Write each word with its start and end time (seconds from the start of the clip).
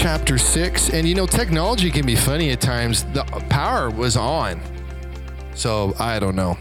chapter 0.00 0.38
6. 0.38 0.90
And 0.94 1.06
you 1.06 1.14
know, 1.14 1.26
technology 1.26 1.90
can 1.90 2.06
be 2.06 2.16
funny 2.16 2.50
at 2.52 2.60
times. 2.62 3.04
The 3.12 3.22
power 3.50 3.90
was 3.90 4.16
on. 4.16 4.58
So 5.54 5.94
I 5.98 6.18
don't 6.18 6.34
know. 6.34 6.56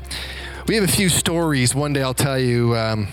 We 0.67 0.75
have 0.75 0.83
a 0.83 0.91
few 0.91 1.07
stories. 1.07 1.73
One 1.73 1.93
day 1.93 2.03
I'll 2.03 2.13
tell 2.13 2.37
you 2.37 2.75
um, 2.75 3.07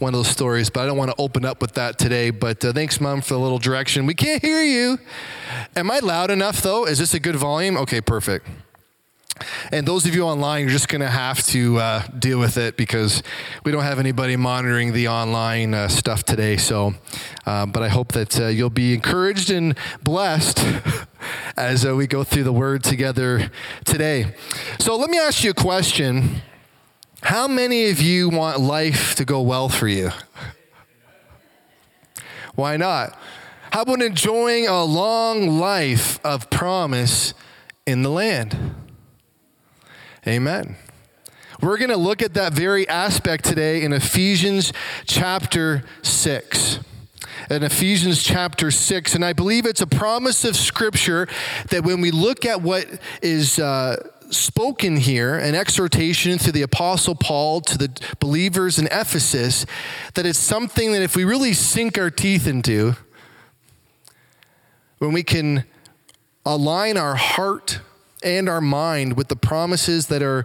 one 0.00 0.12
of 0.12 0.18
those 0.18 0.26
stories, 0.26 0.70
but 0.70 0.80
I 0.80 0.86
don't 0.86 0.98
want 0.98 1.12
to 1.12 1.16
open 1.18 1.44
up 1.44 1.62
with 1.62 1.74
that 1.74 2.00
today. 2.00 2.30
But 2.30 2.64
uh, 2.64 2.72
thanks, 2.72 3.00
Mom, 3.00 3.20
for 3.20 3.34
the 3.34 3.40
little 3.40 3.60
direction. 3.60 4.06
We 4.06 4.14
can't 4.14 4.42
hear 4.42 4.60
you. 4.60 4.98
Am 5.76 5.88
I 5.88 6.00
loud 6.00 6.32
enough, 6.32 6.60
though? 6.60 6.84
Is 6.84 6.98
this 6.98 7.14
a 7.14 7.20
good 7.20 7.36
volume? 7.36 7.76
Okay, 7.76 8.00
perfect. 8.00 8.48
And 9.72 9.86
those 9.86 10.06
of 10.06 10.14
you 10.14 10.22
online, 10.22 10.62
you're 10.62 10.70
just 10.70 10.88
going 10.88 11.00
to 11.00 11.08
have 11.08 11.42
to 11.46 11.78
uh, 11.78 12.06
deal 12.18 12.38
with 12.38 12.56
it 12.56 12.76
because 12.76 13.22
we 13.64 13.72
don't 13.72 13.82
have 13.82 13.98
anybody 13.98 14.36
monitoring 14.36 14.92
the 14.92 15.08
online 15.08 15.74
uh, 15.74 15.88
stuff 15.88 16.22
today. 16.22 16.56
So, 16.56 16.94
uh, 17.46 17.66
but 17.66 17.82
I 17.82 17.88
hope 17.88 18.12
that 18.12 18.38
uh, 18.38 18.46
you'll 18.46 18.70
be 18.70 18.94
encouraged 18.94 19.50
and 19.50 19.76
blessed 20.02 20.64
as 21.56 21.86
uh, 21.86 21.94
we 21.94 22.06
go 22.06 22.24
through 22.24 22.44
the 22.44 22.52
word 22.52 22.84
together 22.84 23.50
today. 23.84 24.34
So, 24.78 24.96
let 24.96 25.08
me 25.08 25.18
ask 25.18 25.42
you 25.42 25.50
a 25.50 25.54
question 25.54 26.42
How 27.22 27.48
many 27.48 27.90
of 27.90 28.00
you 28.00 28.28
want 28.28 28.60
life 28.60 29.14
to 29.16 29.24
go 29.24 29.40
well 29.40 29.68
for 29.68 29.88
you? 29.88 30.10
Why 32.54 32.76
not? 32.76 33.18
How 33.72 33.82
about 33.82 34.02
enjoying 34.02 34.68
a 34.68 34.84
long 34.84 35.58
life 35.58 36.24
of 36.24 36.48
promise 36.50 37.34
in 37.86 38.02
the 38.02 38.10
land? 38.10 38.83
Amen. 40.26 40.76
We're 41.60 41.76
going 41.76 41.90
to 41.90 41.98
look 41.98 42.22
at 42.22 42.32
that 42.32 42.54
very 42.54 42.88
aspect 42.88 43.44
today 43.44 43.82
in 43.82 43.92
Ephesians 43.92 44.72
chapter 45.04 45.84
6. 46.00 46.78
In 47.50 47.62
Ephesians 47.62 48.22
chapter 48.22 48.70
6. 48.70 49.14
And 49.14 49.22
I 49.22 49.34
believe 49.34 49.66
it's 49.66 49.82
a 49.82 49.86
promise 49.86 50.46
of 50.46 50.56
Scripture 50.56 51.28
that 51.68 51.84
when 51.84 52.00
we 52.00 52.10
look 52.10 52.44
at 52.44 52.62
what 52.62 52.86
is. 53.22 53.58
Uh, 53.58 54.10
spoken 54.30 54.96
here, 54.96 55.36
an 55.36 55.54
exhortation 55.54 56.38
through 56.38 56.50
the 56.50 56.62
Apostle 56.62 57.14
Paul 57.14 57.60
to 57.60 57.78
the 57.78 58.14
believers 58.18 58.78
in 58.78 58.86
Ephesus, 58.86 59.64
that 60.14 60.26
it's 60.26 60.38
something 60.38 60.92
that 60.92 61.02
if 61.02 61.14
we 61.14 61.24
really 61.24 61.52
sink 61.52 61.98
our 61.98 62.10
teeth 62.10 62.48
into, 62.48 62.96
when 64.98 65.12
we 65.12 65.22
can 65.22 65.64
align 66.44 66.96
our 66.96 67.14
heart 67.14 67.80
and 68.24 68.48
our 68.48 68.60
mind 68.60 69.16
with 69.16 69.28
the 69.28 69.36
promises 69.36 70.06
that 70.08 70.22
are 70.22 70.44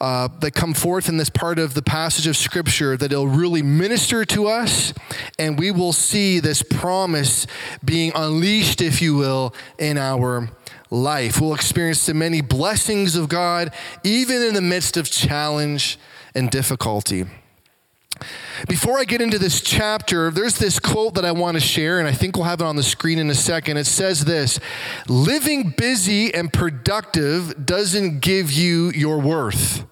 uh, 0.00 0.28
that 0.40 0.50
come 0.52 0.74
forth 0.74 1.08
in 1.08 1.16
this 1.16 1.30
part 1.30 1.58
of 1.58 1.74
the 1.74 1.82
passage 1.82 2.26
of 2.26 2.36
scripture 2.36 2.96
that 2.96 3.12
it'll 3.12 3.28
really 3.28 3.62
minister 3.62 4.24
to 4.24 4.46
us 4.46 4.92
and 5.38 5.58
we 5.58 5.70
will 5.70 5.92
see 5.92 6.40
this 6.40 6.62
promise 6.62 7.46
being 7.84 8.12
unleashed 8.14 8.80
if 8.80 9.00
you 9.00 9.14
will 9.14 9.54
in 9.78 9.96
our 9.96 10.50
life. 10.90 11.40
We'll 11.40 11.54
experience 11.54 12.04
the 12.04 12.14
many 12.14 12.40
blessings 12.40 13.16
of 13.16 13.28
god 13.28 13.72
even 14.04 14.42
in 14.42 14.54
the 14.54 14.60
midst 14.60 14.96
of 14.96 15.10
challenge 15.10 15.98
and 16.34 16.50
difficulty 16.50 17.26
before 18.68 18.98
I 18.98 19.04
get 19.04 19.20
into 19.20 19.38
this 19.38 19.60
chapter, 19.60 20.30
there's 20.30 20.58
this 20.58 20.78
quote 20.78 21.14
that 21.14 21.24
I 21.24 21.32
want 21.32 21.56
to 21.56 21.60
share, 21.60 21.98
and 21.98 22.08
I 22.08 22.12
think 22.12 22.36
we'll 22.36 22.44
have 22.44 22.60
it 22.60 22.64
on 22.64 22.76
the 22.76 22.82
screen 22.82 23.18
in 23.18 23.30
a 23.30 23.34
second. 23.34 23.76
It 23.76 23.86
says 23.86 24.24
this 24.24 24.60
Living 25.08 25.70
busy 25.76 26.32
and 26.32 26.52
productive 26.52 27.64
doesn't 27.64 28.20
give 28.20 28.52
you 28.52 28.90
your 28.90 29.18
worth, 29.18 29.84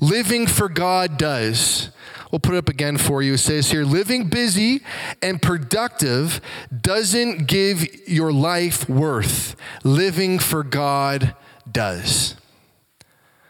living 0.00 0.46
for 0.46 0.68
God 0.68 1.16
does. 1.18 1.90
We'll 2.30 2.40
put 2.40 2.56
it 2.56 2.58
up 2.58 2.68
again 2.68 2.98
for 2.98 3.22
you. 3.22 3.34
It 3.34 3.38
says 3.38 3.70
here 3.70 3.84
living 3.84 4.28
busy 4.28 4.80
and 5.22 5.40
productive 5.40 6.40
doesn't 6.80 7.46
give 7.46 8.08
your 8.08 8.32
life 8.32 8.88
worth, 8.88 9.54
living 9.84 10.40
for 10.40 10.64
God 10.64 11.36
does. 11.70 12.34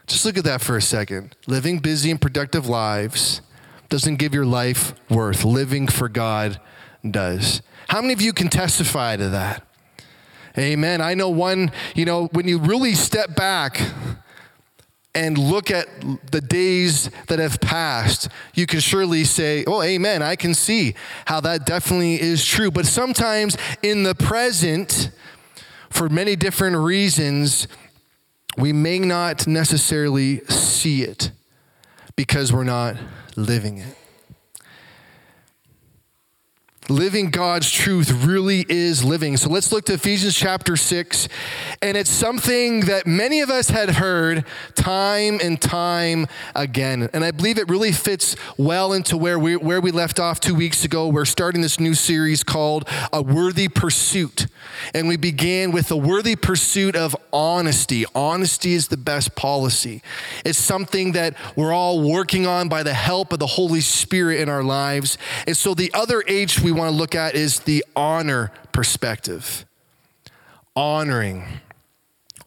Just 0.06 0.26
look 0.26 0.36
at 0.36 0.44
that 0.44 0.60
for 0.60 0.76
a 0.76 0.82
second. 0.82 1.34
Living 1.46 1.78
busy 1.78 2.10
and 2.10 2.20
productive 2.20 2.68
lives 2.68 3.40
doesn't 3.94 4.16
give 4.16 4.34
your 4.34 4.44
life 4.44 4.92
worth. 5.08 5.44
Living 5.44 5.86
for 5.86 6.08
God 6.08 6.60
does. 7.08 7.62
How 7.88 8.00
many 8.00 8.12
of 8.12 8.20
you 8.20 8.32
can 8.32 8.48
testify 8.48 9.16
to 9.16 9.28
that? 9.28 9.64
Amen. 10.58 11.00
I 11.00 11.14
know 11.14 11.28
one, 11.28 11.70
you 11.94 12.04
know, 12.04 12.26
when 12.32 12.48
you 12.48 12.58
really 12.58 12.94
step 12.94 13.36
back 13.36 13.80
and 15.14 15.38
look 15.38 15.70
at 15.70 15.86
the 16.32 16.40
days 16.40 17.08
that 17.28 17.38
have 17.38 17.60
passed, 17.60 18.26
you 18.52 18.66
can 18.66 18.80
surely 18.80 19.22
say, 19.22 19.62
Oh, 19.64 19.80
amen. 19.80 20.22
I 20.22 20.34
can 20.34 20.54
see 20.54 20.96
how 21.26 21.38
that 21.42 21.64
definitely 21.64 22.20
is 22.20 22.44
true. 22.44 22.72
But 22.72 22.86
sometimes 22.86 23.56
in 23.80 24.02
the 24.02 24.16
present, 24.16 25.12
for 25.88 26.08
many 26.08 26.34
different 26.34 26.74
reasons, 26.78 27.68
we 28.58 28.72
may 28.72 28.98
not 28.98 29.46
necessarily 29.46 30.40
see 30.46 31.04
it 31.04 31.30
because 32.16 32.52
we're 32.52 32.64
not 32.64 32.96
living 33.36 33.78
it. 33.78 34.03
Living 36.90 37.30
God's 37.30 37.70
truth 37.70 38.10
really 38.10 38.66
is 38.68 39.02
living. 39.02 39.38
So 39.38 39.48
let's 39.48 39.72
look 39.72 39.86
to 39.86 39.94
Ephesians 39.94 40.36
chapter 40.36 40.76
6. 40.76 41.28
And 41.80 41.96
it's 41.96 42.10
something 42.10 42.80
that 42.80 43.06
many 43.06 43.40
of 43.40 43.48
us 43.48 43.70
had 43.70 43.88
heard 43.90 44.44
time 44.74 45.40
and 45.42 45.58
time 45.58 46.26
again. 46.54 47.08
And 47.14 47.24
I 47.24 47.30
believe 47.30 47.56
it 47.56 47.70
really 47.70 47.92
fits 47.92 48.36
well 48.58 48.92
into 48.92 49.16
where 49.16 49.38
we, 49.38 49.56
where 49.56 49.80
we 49.80 49.92
left 49.92 50.20
off 50.20 50.40
two 50.40 50.54
weeks 50.54 50.84
ago. 50.84 51.08
We're 51.08 51.24
starting 51.24 51.62
this 51.62 51.80
new 51.80 51.94
series 51.94 52.44
called 52.44 52.86
A 53.14 53.22
Worthy 53.22 53.68
Pursuit. 53.68 54.46
And 54.92 55.08
we 55.08 55.16
began 55.16 55.72
with 55.72 55.90
a 55.90 55.96
worthy 55.96 56.36
pursuit 56.36 56.96
of 56.96 57.16
honesty. 57.32 58.04
Honesty 58.14 58.74
is 58.74 58.88
the 58.88 58.98
best 58.98 59.34
policy. 59.34 60.02
It's 60.44 60.58
something 60.58 61.12
that 61.12 61.34
we're 61.56 61.72
all 61.72 62.06
working 62.06 62.46
on 62.46 62.68
by 62.68 62.82
the 62.82 62.92
help 62.92 63.32
of 63.32 63.38
the 63.38 63.46
Holy 63.46 63.80
Spirit 63.80 64.40
in 64.40 64.50
our 64.50 64.62
lives. 64.62 65.16
And 65.46 65.56
so 65.56 65.72
the 65.72 65.90
other 65.94 66.22
H 66.26 66.60
we 66.60 66.73
want 66.74 66.90
to 66.90 66.96
look 66.96 67.14
at 67.14 67.34
is 67.34 67.60
the 67.60 67.84
honor 67.96 68.52
perspective. 68.72 69.64
Honoring, 70.76 71.44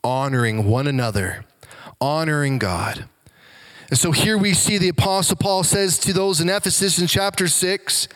honoring 0.03 0.65
one 0.65 0.87
another, 0.87 1.45
honoring 1.99 2.59
God. 2.59 3.05
And 3.89 3.97
so 3.97 4.11
here 4.11 4.37
we 4.37 4.53
see 4.53 4.77
the 4.77 4.89
Apostle 4.89 5.37
Paul 5.37 5.63
says 5.63 5.97
to 5.99 6.13
those 6.13 6.41
in 6.41 6.49
Ephesus 6.49 6.99
in 6.99 7.07
chapter 7.07 7.47
6, 7.47 8.07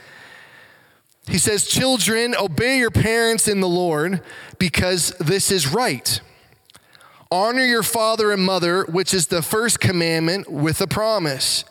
he 1.27 1.37
says, 1.37 1.65
Children, 1.65 2.35
obey 2.35 2.77
your 2.77 2.91
parents 2.91 3.47
in 3.47 3.61
the 3.61 3.69
Lord 3.69 4.21
because 4.59 5.11
this 5.19 5.51
is 5.51 5.71
right. 5.71 6.19
Honor 7.31 7.63
your 7.63 7.83
father 7.83 8.31
and 8.31 8.43
mother, 8.43 8.83
which 8.85 9.13
is 9.13 9.27
the 9.27 9.41
first 9.41 9.79
commandment 9.79 10.51
with 10.51 10.81
a 10.81 10.87
promise, 10.87 11.63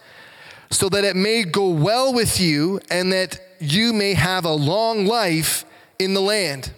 so 0.70 0.88
that 0.88 1.04
it 1.04 1.16
may 1.16 1.42
go 1.42 1.68
well 1.68 2.14
with 2.14 2.40
you 2.40 2.80
and 2.90 3.12
that 3.12 3.38
you 3.60 3.92
may 3.92 4.14
have 4.14 4.44
a 4.44 4.52
long 4.52 5.06
life 5.06 5.64
in 5.98 6.14
the 6.14 6.20
land. 6.20 6.72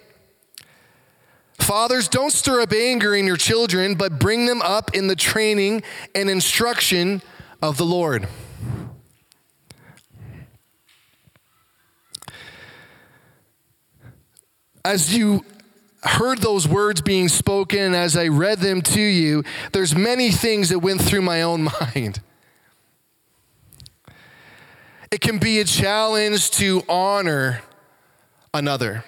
Fathers, 1.57 2.09
don't 2.09 2.31
stir 2.31 2.61
up 2.61 2.73
anger 2.73 3.15
in 3.15 3.25
your 3.25 3.37
children, 3.37 3.95
but 3.95 4.19
bring 4.19 4.45
them 4.45 4.61
up 4.61 4.93
in 4.93 5.07
the 5.07 5.15
training 5.15 5.81
and 6.13 6.29
instruction 6.29 7.21
of 7.61 7.77
the 7.77 7.85
Lord. 7.85 8.27
As 14.83 15.15
you 15.15 15.45
heard 16.03 16.39
those 16.39 16.67
words 16.67 17.01
being 17.01 17.29
spoken, 17.29 17.93
as 17.95 18.17
I 18.17 18.27
read 18.27 18.59
them 18.59 18.81
to 18.81 19.01
you, 19.01 19.43
there's 19.71 19.95
many 19.95 20.31
things 20.31 20.67
that 20.67 20.79
went 20.79 21.01
through 21.01 21.21
my 21.21 21.41
own 21.41 21.63
mind. 21.95 22.19
It 25.13 25.21
can 25.21 25.37
be 25.37 25.59
a 25.59 25.63
challenge 25.63 26.49
to 26.53 26.81
honor 26.89 27.61
another. 28.51 29.05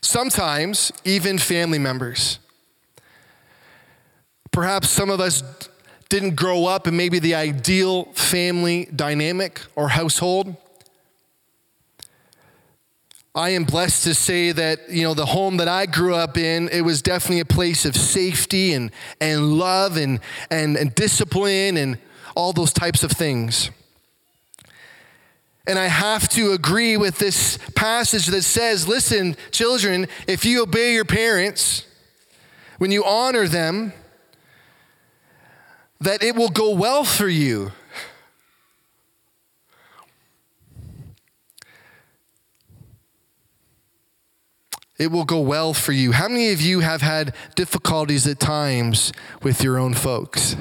Sometimes, 0.00 0.90
even 1.04 1.36
family 1.36 1.78
members. 1.78 2.38
Perhaps 4.52 4.88
some 4.88 5.10
of 5.10 5.20
us 5.20 5.42
didn't 6.08 6.34
grow 6.34 6.64
up 6.64 6.86
in 6.86 6.96
maybe 6.96 7.18
the 7.18 7.34
ideal 7.34 8.04
family 8.14 8.86
dynamic 8.96 9.60
or 9.76 9.90
household. 9.90 10.56
I 13.34 13.50
am 13.50 13.64
blessed 13.64 14.04
to 14.04 14.14
say 14.14 14.50
that, 14.52 14.88
you 14.88 15.02
know, 15.02 15.12
the 15.12 15.26
home 15.26 15.58
that 15.58 15.68
I 15.68 15.84
grew 15.84 16.14
up 16.14 16.38
in, 16.38 16.70
it 16.70 16.80
was 16.80 17.02
definitely 17.02 17.40
a 17.40 17.44
place 17.44 17.84
of 17.84 17.94
safety 17.94 18.72
and, 18.72 18.92
and 19.20 19.58
love 19.58 19.98
and, 19.98 20.20
and, 20.50 20.78
and 20.78 20.94
discipline 20.94 21.76
and 21.76 21.98
all 22.34 22.54
those 22.54 22.72
types 22.72 23.02
of 23.02 23.10
things. 23.10 23.70
And 25.66 25.78
I 25.78 25.86
have 25.86 26.28
to 26.30 26.52
agree 26.52 26.96
with 26.96 27.18
this 27.18 27.58
passage 27.74 28.26
that 28.26 28.42
says, 28.42 28.88
listen, 28.88 29.36
children, 29.50 30.08
if 30.26 30.44
you 30.44 30.62
obey 30.62 30.94
your 30.94 31.04
parents, 31.04 31.86
when 32.78 32.90
you 32.90 33.04
honor 33.04 33.46
them, 33.46 33.92
that 36.00 36.22
it 36.22 36.34
will 36.34 36.48
go 36.48 36.74
well 36.74 37.04
for 37.04 37.28
you. 37.28 37.72
it 45.00 45.10
will 45.10 45.24
go 45.24 45.40
well 45.40 45.72
for 45.72 45.92
you. 45.92 46.12
How 46.12 46.28
many 46.28 46.52
of 46.52 46.60
you 46.60 46.80
have 46.80 47.00
had 47.00 47.34
difficulties 47.56 48.26
at 48.26 48.38
times 48.38 49.14
with 49.42 49.64
your 49.64 49.78
own 49.78 49.94
folks? 49.94 50.54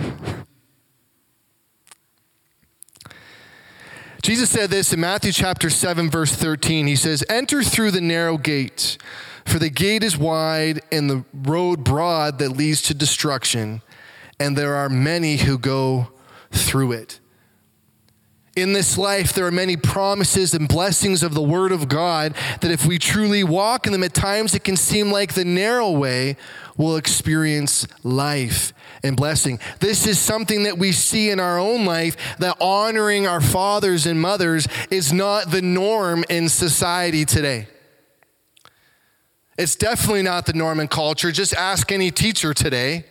Jesus 4.29 4.51
said 4.51 4.69
this 4.69 4.93
in 4.93 4.99
Matthew 4.99 5.31
chapter 5.31 5.71
7, 5.71 6.11
verse 6.11 6.35
13. 6.35 6.85
He 6.85 6.95
says, 6.95 7.23
Enter 7.29 7.63
through 7.63 7.89
the 7.89 7.99
narrow 7.99 8.37
gate, 8.37 8.95
for 9.43 9.57
the 9.57 9.71
gate 9.71 10.03
is 10.03 10.19
wide 10.19 10.81
and 10.91 11.09
the 11.09 11.25
road 11.33 11.83
broad 11.83 12.37
that 12.37 12.49
leads 12.49 12.83
to 12.83 12.93
destruction, 12.93 13.81
and 14.39 14.55
there 14.55 14.75
are 14.75 14.87
many 14.87 15.37
who 15.37 15.57
go 15.57 16.09
through 16.51 16.91
it. 16.91 17.19
In 18.55 18.73
this 18.73 18.99
life, 18.99 19.33
there 19.33 19.47
are 19.47 19.51
many 19.51 19.75
promises 19.75 20.53
and 20.53 20.67
blessings 20.67 21.23
of 21.23 21.33
the 21.33 21.41
Word 21.41 21.71
of 21.71 21.87
God 21.87 22.35
that 22.61 22.69
if 22.69 22.85
we 22.85 22.99
truly 22.99 23.43
walk 23.43 23.87
in 23.87 23.93
them, 23.93 24.03
at 24.03 24.13
times 24.13 24.53
it 24.53 24.63
can 24.63 24.77
seem 24.77 25.11
like 25.11 25.33
the 25.33 25.43
narrow 25.43 25.89
way 25.89 26.37
will 26.77 26.97
experience 26.97 27.87
life 28.03 28.73
and 29.03 29.15
blessing. 29.15 29.59
This 29.79 30.07
is 30.07 30.19
something 30.19 30.63
that 30.63 30.77
we 30.77 30.91
see 30.91 31.29
in 31.29 31.39
our 31.39 31.59
own 31.59 31.85
life 31.85 32.15
that 32.39 32.57
honoring 32.59 33.27
our 33.27 33.41
fathers 33.41 34.05
and 34.05 34.19
mothers 34.21 34.67
is 34.89 35.13
not 35.13 35.51
the 35.51 35.61
norm 35.61 36.23
in 36.29 36.49
society 36.49 37.25
today. 37.25 37.67
It's 39.57 39.75
definitely 39.75 40.23
not 40.23 40.45
the 40.45 40.53
norm 40.53 40.79
in 40.79 40.87
culture. 40.87 41.31
Just 41.31 41.53
ask 41.53 41.91
any 41.91 42.11
teacher 42.11 42.53
today 42.53 43.05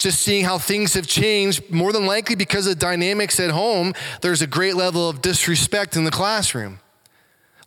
just 0.00 0.22
seeing 0.22 0.46
how 0.46 0.58
things 0.58 0.94
have 0.94 1.06
changed, 1.06 1.70
more 1.70 1.92
than 1.92 2.06
likely 2.06 2.34
because 2.34 2.66
of 2.66 2.78
dynamics 2.78 3.38
at 3.38 3.50
home, 3.50 3.92
there's 4.22 4.40
a 4.40 4.46
great 4.46 4.74
level 4.74 5.08
of 5.08 5.20
disrespect 5.20 5.94
in 5.94 6.04
the 6.04 6.10
classroom, 6.10 6.80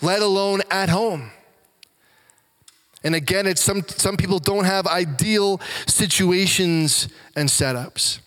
let 0.02 0.22
alone 0.24 0.64
at 0.72 0.90
home. 0.90 1.30
And 3.04 3.16
again, 3.16 3.48
it's 3.48 3.62
some, 3.62 3.84
some 3.88 4.18
people 4.18 4.40
don't 4.40 4.66
have 4.66 4.88
ideal 4.88 5.60
situations 5.88 7.08
and 7.36 7.50
setups. 7.50 8.20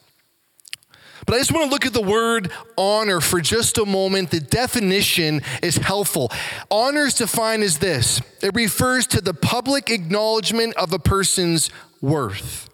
But 1.24 1.34
I 1.34 1.38
just 1.38 1.50
want 1.50 1.64
to 1.64 1.70
look 1.70 1.84
at 1.84 1.92
the 1.92 2.02
word 2.02 2.52
honor 2.78 3.20
for 3.20 3.40
just 3.40 3.78
a 3.78 3.84
moment. 3.84 4.30
The 4.30 4.40
definition 4.40 5.42
is 5.62 5.76
helpful. 5.76 6.30
Honor 6.70 7.06
is 7.06 7.14
defined 7.14 7.62
as 7.62 7.78
this 7.78 8.20
it 8.42 8.54
refers 8.54 9.06
to 9.08 9.20
the 9.20 9.34
public 9.34 9.90
acknowledgement 9.90 10.76
of 10.76 10.92
a 10.92 10.98
person's 10.98 11.70
worth 12.00 12.68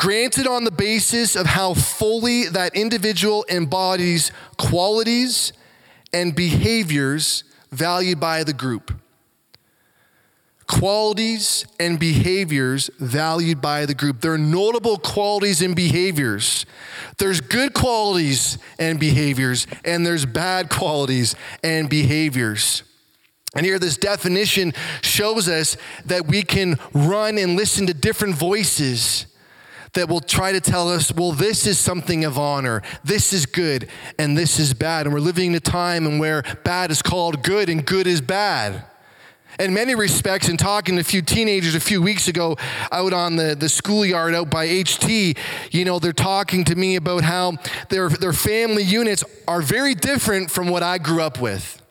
granted 0.00 0.46
on 0.46 0.64
the 0.64 0.70
basis 0.70 1.36
of 1.36 1.44
how 1.44 1.74
fully 1.74 2.46
that 2.46 2.74
individual 2.74 3.44
embodies 3.50 4.32
qualities 4.56 5.52
and 6.10 6.34
behaviors 6.34 7.44
valued 7.70 8.18
by 8.18 8.42
the 8.42 8.54
group. 8.54 8.98
Qualities 10.70 11.66
and 11.80 11.98
behaviors 11.98 12.90
valued 13.00 13.60
by 13.60 13.86
the 13.86 13.94
group. 13.94 14.20
There 14.20 14.34
are 14.34 14.38
notable 14.38 14.98
qualities 14.98 15.62
and 15.62 15.74
behaviors. 15.74 16.64
There's 17.18 17.40
good 17.40 17.74
qualities 17.74 18.56
and 18.78 19.00
behaviors, 19.00 19.66
and 19.84 20.06
there's 20.06 20.24
bad 20.24 20.70
qualities 20.70 21.34
and 21.64 21.90
behaviors. 21.90 22.84
And 23.56 23.66
here, 23.66 23.80
this 23.80 23.96
definition 23.96 24.72
shows 25.02 25.48
us 25.48 25.76
that 26.06 26.28
we 26.28 26.44
can 26.44 26.78
run 26.94 27.36
and 27.36 27.56
listen 27.56 27.88
to 27.88 27.94
different 27.94 28.36
voices 28.36 29.26
that 29.94 30.08
will 30.08 30.20
try 30.20 30.52
to 30.52 30.60
tell 30.60 30.88
us, 30.88 31.12
well, 31.12 31.32
this 31.32 31.66
is 31.66 31.80
something 31.80 32.24
of 32.24 32.38
honor, 32.38 32.80
this 33.02 33.32
is 33.32 33.44
good, 33.44 33.88
and 34.20 34.38
this 34.38 34.60
is 34.60 34.72
bad. 34.72 35.06
And 35.06 35.12
we're 35.12 35.20
living 35.20 35.48
in 35.48 35.56
a 35.56 35.60
time 35.60 36.06
in 36.06 36.20
where 36.20 36.44
bad 36.62 36.92
is 36.92 37.02
called 37.02 37.42
good 37.42 37.68
and 37.68 37.84
good 37.84 38.06
is 38.06 38.20
bad. 38.20 38.84
In 39.60 39.74
many 39.74 39.94
respects, 39.94 40.48
in 40.48 40.56
talking 40.56 40.94
to 40.94 41.02
a 41.02 41.04
few 41.04 41.20
teenagers 41.20 41.74
a 41.74 41.80
few 41.80 42.00
weeks 42.00 42.28
ago 42.28 42.56
out 42.90 43.12
on 43.12 43.36
the, 43.36 43.54
the 43.54 43.68
schoolyard 43.68 44.34
out 44.34 44.48
by 44.48 44.66
HT, 44.66 45.36
you 45.70 45.84
know, 45.84 45.98
they're 45.98 46.14
talking 46.14 46.64
to 46.64 46.74
me 46.74 46.96
about 46.96 47.24
how 47.24 47.58
their, 47.90 48.08
their 48.08 48.32
family 48.32 48.82
units 48.82 49.22
are 49.46 49.60
very 49.60 49.94
different 49.94 50.50
from 50.50 50.70
what 50.70 50.82
I 50.82 50.96
grew 50.96 51.20
up 51.20 51.42
with. 51.42 51.82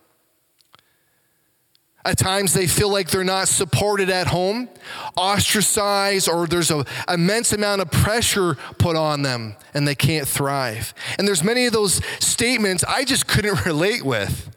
At 2.03 2.17
times, 2.17 2.53
they 2.53 2.65
feel 2.65 2.91
like 2.91 3.11
they're 3.11 3.23
not 3.23 3.47
supported 3.47 4.09
at 4.09 4.25
home, 4.25 4.67
ostracized, 5.15 6.27
or 6.27 6.47
there's 6.47 6.71
an 6.71 6.85
immense 7.07 7.53
amount 7.53 7.81
of 7.81 7.91
pressure 7.91 8.55
put 8.79 8.95
on 8.95 9.21
them 9.21 9.55
and 9.75 9.87
they 9.87 9.93
can't 9.93 10.27
thrive. 10.27 10.95
And 11.19 11.27
there's 11.27 11.43
many 11.43 11.67
of 11.67 11.73
those 11.73 12.01
statements 12.19 12.83
I 12.85 13.03
just 13.03 13.27
couldn't 13.27 13.63
relate 13.67 14.03
with. 14.03 14.55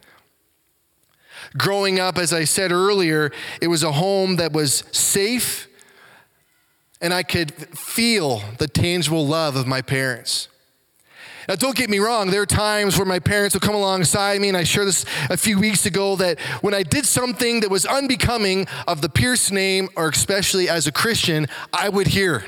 Growing 1.57 2.01
up, 2.01 2.19
as 2.19 2.33
I 2.33 2.45
said 2.45 2.73
earlier, 2.73 3.31
it 3.61 3.69
was 3.69 3.83
a 3.83 3.93
home 3.93 4.37
that 4.37 4.53
was 4.53 4.85
safe, 4.93 5.69
and 7.01 7.13
I 7.13 7.23
could 7.23 7.53
feel 7.53 8.43
the 8.59 8.69
tangible 8.69 9.27
love 9.27 9.57
of 9.57 9.67
my 9.67 9.83
parents. 9.83 10.49
Now, 11.49 11.57
don't 11.57 11.77
get 11.77 11.91
me 11.91 11.99
wrong, 11.99 12.31
there 12.31 12.43
are 12.43 12.47
times 12.47 12.97
where 12.97 13.05
my 13.05 13.19
parents 13.19 13.55
will 13.55 13.61
come 13.61 13.75
alongside 13.75 14.41
me, 14.41 14.49
and 14.49 14.57
I 14.57 14.63
shared 14.63 14.87
this 14.87 15.05
a 15.29 15.37
few 15.37 15.59
weeks 15.59 15.85
ago 15.87 16.17
that 16.17 16.39
when 16.61 16.73
I 16.73 16.85
did 16.85 17.05
something 17.05 17.61
that 17.61 17.71
was 17.71 17.85
unbecoming 17.85 18.67
of 18.87 19.03
the 19.03 19.09
Pierce 19.09 19.51
name, 19.51 19.89
or 19.97 20.09
especially 20.09 20.69
as 20.69 20.87
a 20.87 20.93
Christian, 20.93 21.49
I 21.73 21.89
would 21.89 22.07
hear. 22.07 22.45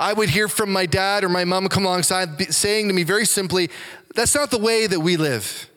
I 0.00 0.12
would 0.12 0.30
hear 0.30 0.48
from 0.48 0.72
my 0.72 0.86
dad 0.86 1.24
or 1.24 1.28
my 1.28 1.44
mom 1.44 1.68
come 1.68 1.84
alongside 1.84 2.52
saying 2.52 2.88
to 2.88 2.94
me 2.94 3.04
very 3.04 3.24
simply, 3.24 3.70
That's 4.14 4.34
not 4.34 4.50
the 4.50 4.58
way 4.58 4.86
that 4.86 5.00
we 5.00 5.16
live. 5.16 5.69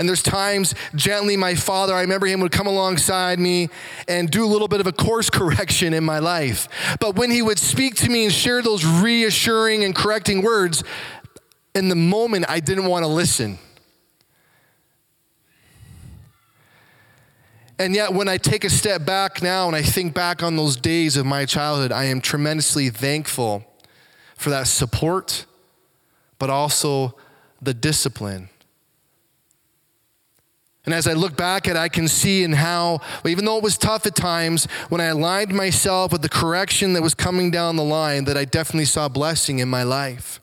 And 0.00 0.08
there's 0.08 0.22
times, 0.22 0.74
gently, 0.94 1.36
my 1.36 1.54
father, 1.54 1.92
I 1.92 2.00
remember 2.00 2.26
him 2.26 2.40
would 2.40 2.52
come 2.52 2.66
alongside 2.66 3.38
me 3.38 3.68
and 4.08 4.30
do 4.30 4.42
a 4.42 4.48
little 4.48 4.66
bit 4.66 4.80
of 4.80 4.86
a 4.86 4.92
course 4.92 5.28
correction 5.30 5.92
in 5.92 6.04
my 6.04 6.20
life. 6.20 6.68
But 7.00 7.16
when 7.16 7.30
he 7.30 7.42
would 7.42 7.58
speak 7.58 7.96
to 7.96 8.08
me 8.08 8.24
and 8.24 8.32
share 8.32 8.62
those 8.62 8.82
reassuring 8.82 9.84
and 9.84 9.94
correcting 9.94 10.40
words, 10.40 10.82
in 11.74 11.90
the 11.90 11.96
moment, 11.96 12.46
I 12.48 12.60
didn't 12.60 12.86
want 12.86 13.02
to 13.02 13.08
listen. 13.08 13.58
And 17.78 17.94
yet, 17.94 18.14
when 18.14 18.26
I 18.26 18.38
take 18.38 18.64
a 18.64 18.70
step 18.70 19.04
back 19.04 19.42
now 19.42 19.66
and 19.66 19.76
I 19.76 19.82
think 19.82 20.14
back 20.14 20.42
on 20.42 20.56
those 20.56 20.76
days 20.76 21.18
of 21.18 21.26
my 21.26 21.44
childhood, 21.44 21.92
I 21.92 22.04
am 22.04 22.22
tremendously 22.22 22.88
thankful 22.88 23.66
for 24.34 24.48
that 24.48 24.66
support, 24.66 25.44
but 26.38 26.48
also 26.48 27.16
the 27.60 27.74
discipline 27.74 28.49
and 30.90 30.96
as 30.96 31.06
I 31.06 31.12
look 31.12 31.36
back 31.36 31.68
at 31.68 31.76
it, 31.76 31.78
I 31.78 31.88
can 31.88 32.08
see 32.08 32.42
in 32.42 32.52
how, 32.52 32.98
even 33.24 33.44
though 33.44 33.56
it 33.56 33.62
was 33.62 33.78
tough 33.78 34.06
at 34.06 34.16
times, 34.16 34.64
when 34.88 35.00
I 35.00 35.04
aligned 35.04 35.54
myself 35.54 36.10
with 36.10 36.22
the 36.22 36.28
correction 36.28 36.94
that 36.94 37.00
was 37.00 37.14
coming 37.14 37.52
down 37.52 37.76
the 37.76 37.84
line, 37.84 38.24
that 38.24 38.36
I 38.36 38.44
definitely 38.44 38.86
saw 38.86 39.08
blessing 39.08 39.60
in 39.60 39.68
my 39.68 39.84
life. 39.84 40.40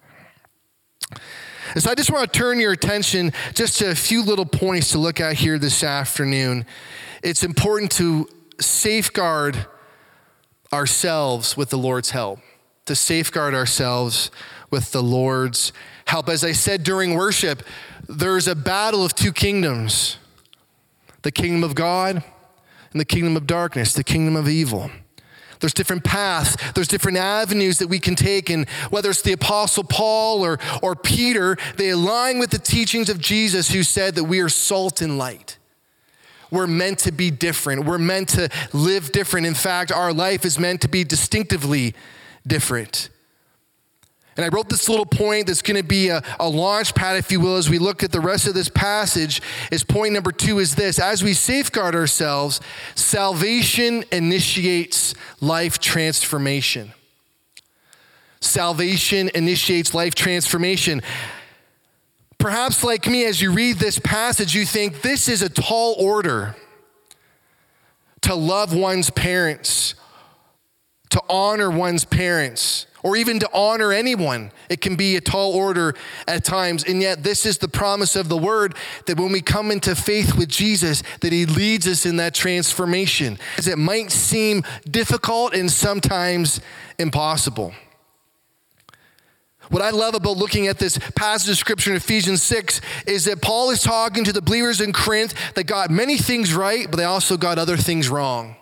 And 1.74 1.84
so 1.84 1.92
I 1.92 1.96
just 1.96 2.10
want 2.10 2.32
to 2.32 2.40
turn 2.40 2.62
your 2.62 2.72
attention 2.72 3.34
just 3.56 3.80
to 3.80 3.92
a 3.92 3.96
few 3.96 4.24
little 4.24 4.46
points 4.46 4.94
to 4.94 5.00
look 5.00 5.20
at 5.20 5.36
here 5.36 5.60
this 5.60 5.84
afternoon. 5.84 6.66
It's 7.22 7.44
important 7.44 7.92
to 7.98 8.30
safeguard 8.58 9.66
ourselves 10.72 11.58
with 11.58 11.72
the 11.72 11.78
Lord's 11.78 12.12
help, 12.12 12.40
to 12.86 12.96
safeguard 12.96 13.54
ourselves 13.54 14.32
with 14.72 14.94
the 14.94 15.04
Lord's 15.04 15.74
help. 16.06 16.30
As 16.30 16.46
I 16.46 16.54
said 16.54 16.84
during 16.84 17.16
worship, 17.16 17.64
there's 18.08 18.48
a 18.48 18.56
battle 18.56 19.04
of 19.04 19.14
two 19.14 19.34
kingdoms 19.34 20.20
the 21.28 21.32
kingdom 21.32 21.62
of 21.62 21.76
God 21.76 22.24
and 22.94 23.02
the 23.02 23.04
kingdom 23.04 23.36
of 23.36 23.46
darkness, 23.46 23.94
the 23.94 24.02
kingdom 24.02 24.38
of 24.38 24.48
evil. 24.48 24.90
There's 25.60 25.74
different 25.74 26.06
paths, 26.06 26.56
there's 26.72 26.88
different 26.88 27.18
avenues 27.18 27.80
that 27.80 27.90
we 27.90 28.00
can 28.00 28.16
take. 28.16 28.50
And 28.50 28.70
whether 28.92 29.10
it's 29.10 29.24
the 29.24 29.34
Apostle 29.34 29.84
Paul 29.84 30.46
or, 30.46 30.58
or 30.82 30.96
Peter, 30.96 31.58
they 31.76 31.90
align 31.90 32.40
with 32.40 32.52
the 32.52 32.58
teachings 32.58 33.10
of 33.10 33.20
Jesus 33.20 33.72
who 33.72 33.84
said 33.84 34.16
that 34.16 34.24
we 34.24 34.40
are 34.40 34.48
salt 34.48 35.02
and 35.02 35.18
light. 35.18 35.58
We're 36.50 36.66
meant 36.66 37.00
to 37.00 37.12
be 37.12 37.30
different. 37.30 37.84
We're 37.84 37.98
meant 37.98 38.30
to 38.30 38.48
live 38.72 39.12
different. 39.12 39.48
In 39.48 39.54
fact, 39.54 39.92
our 39.92 40.14
life 40.14 40.46
is 40.46 40.58
meant 40.58 40.80
to 40.84 40.88
be 40.88 41.04
distinctively 41.04 41.94
different. 42.48 43.10
And 44.38 44.46
I 44.46 44.50
wrote 44.50 44.70
this 44.70 44.88
little 44.88 45.06
point 45.06 45.48
that's 45.48 45.64
going 45.64 45.82
to 45.82 45.88
be 45.88 46.10
a, 46.10 46.22
a 46.40 46.48
launch 46.48 46.94
pad, 46.94 47.18
if 47.18 47.32
you 47.32 47.40
will, 47.40 47.56
as 47.56 47.70
we 47.70 47.80
look 47.80 48.04
at 48.04 48.12
the 48.12 48.22
rest 48.22 48.48
of 48.48 48.54
this 48.54 48.70
passage. 48.70 49.42
Is 49.72 49.84
point 49.84 50.14
number 50.14 50.32
two 50.32 50.60
is 50.60 50.76
this 50.76 51.00
as 51.00 51.24
we 51.24 51.34
safeguard 51.34 51.96
ourselves, 51.96 52.62
salvation 52.94 54.04
initiates 54.12 55.16
life 55.42 55.80
transformation. 55.80 56.94
Salvation 58.40 59.32
initiates 59.34 59.96
life 59.96 60.14
transformation. 60.14 61.02
Perhaps, 62.38 62.84
like 62.84 63.08
me, 63.08 63.26
as 63.26 63.42
you 63.42 63.52
read 63.52 63.78
this 63.78 63.98
passage, 63.98 64.54
you 64.54 64.66
think 64.66 65.02
this 65.02 65.28
is 65.28 65.42
a 65.42 65.50
tall 65.50 65.96
order 65.98 66.56
to 68.22 68.36
love 68.36 68.76
one's 68.76 69.10
parents, 69.10 69.96
to 71.10 71.22
honor 71.28 71.72
one's 71.72 72.06
parents 72.06 72.87
or 73.04 73.16
even 73.16 73.40
to 73.40 73.50
honor 73.54 73.92
anyone. 73.92 74.52
It 74.70 74.82
can 74.82 74.96
be 74.96 75.16
a 75.16 75.22
tall 75.22 75.54
order 75.54 75.96
at 76.28 76.44
times. 76.44 76.84
And 76.84 77.02
yet 77.02 77.24
this 77.24 77.46
is 77.46 77.58
the 77.58 77.68
promise 77.68 78.16
of 78.16 78.30
the 78.30 78.38
word 78.38 78.76
that 79.06 79.20
when 79.20 79.32
we 79.32 79.42
come 79.42 79.72
into 79.72 79.96
faith 79.96 80.36
with 80.36 80.50
Jesus, 80.50 81.04
that 81.22 81.32
he 81.32 81.46
leads 81.46 81.88
us 81.88 82.06
in 82.06 82.18
that 82.18 82.34
transformation. 82.34 83.40
As 83.58 83.68
it 83.68 83.78
might 83.78 84.12
seem 84.12 84.64
difficult 84.90 85.54
and 85.54 85.72
sometimes 85.72 86.60
impossible. 86.98 87.74
What 89.70 89.82
I 89.82 89.90
love 89.90 90.16
about 90.16 90.38
looking 90.38 90.68
at 90.68 90.80
this 90.80 90.98
passage 91.16 91.50
of 91.50 91.58
scripture 91.58 91.92
in 91.92 91.98
Ephesians 91.98 92.42
6 92.44 92.80
is 93.06 93.26
that 93.26 93.42
Paul 93.42 93.70
is 93.70 93.82
talking 93.82 94.24
to 94.24 94.32
the 94.32 94.42
believers 94.42 94.80
in 94.80 94.94
Corinth 94.94 95.34
that 95.56 95.66
got 95.66 95.90
many 95.90 96.18
things 96.18 96.54
right, 96.54 96.88
but 96.90 96.96
they 96.96 97.04
also 97.04 97.36
got 97.36 97.60
other 97.60 97.76
things 97.76 98.08
wrong. 98.08 98.56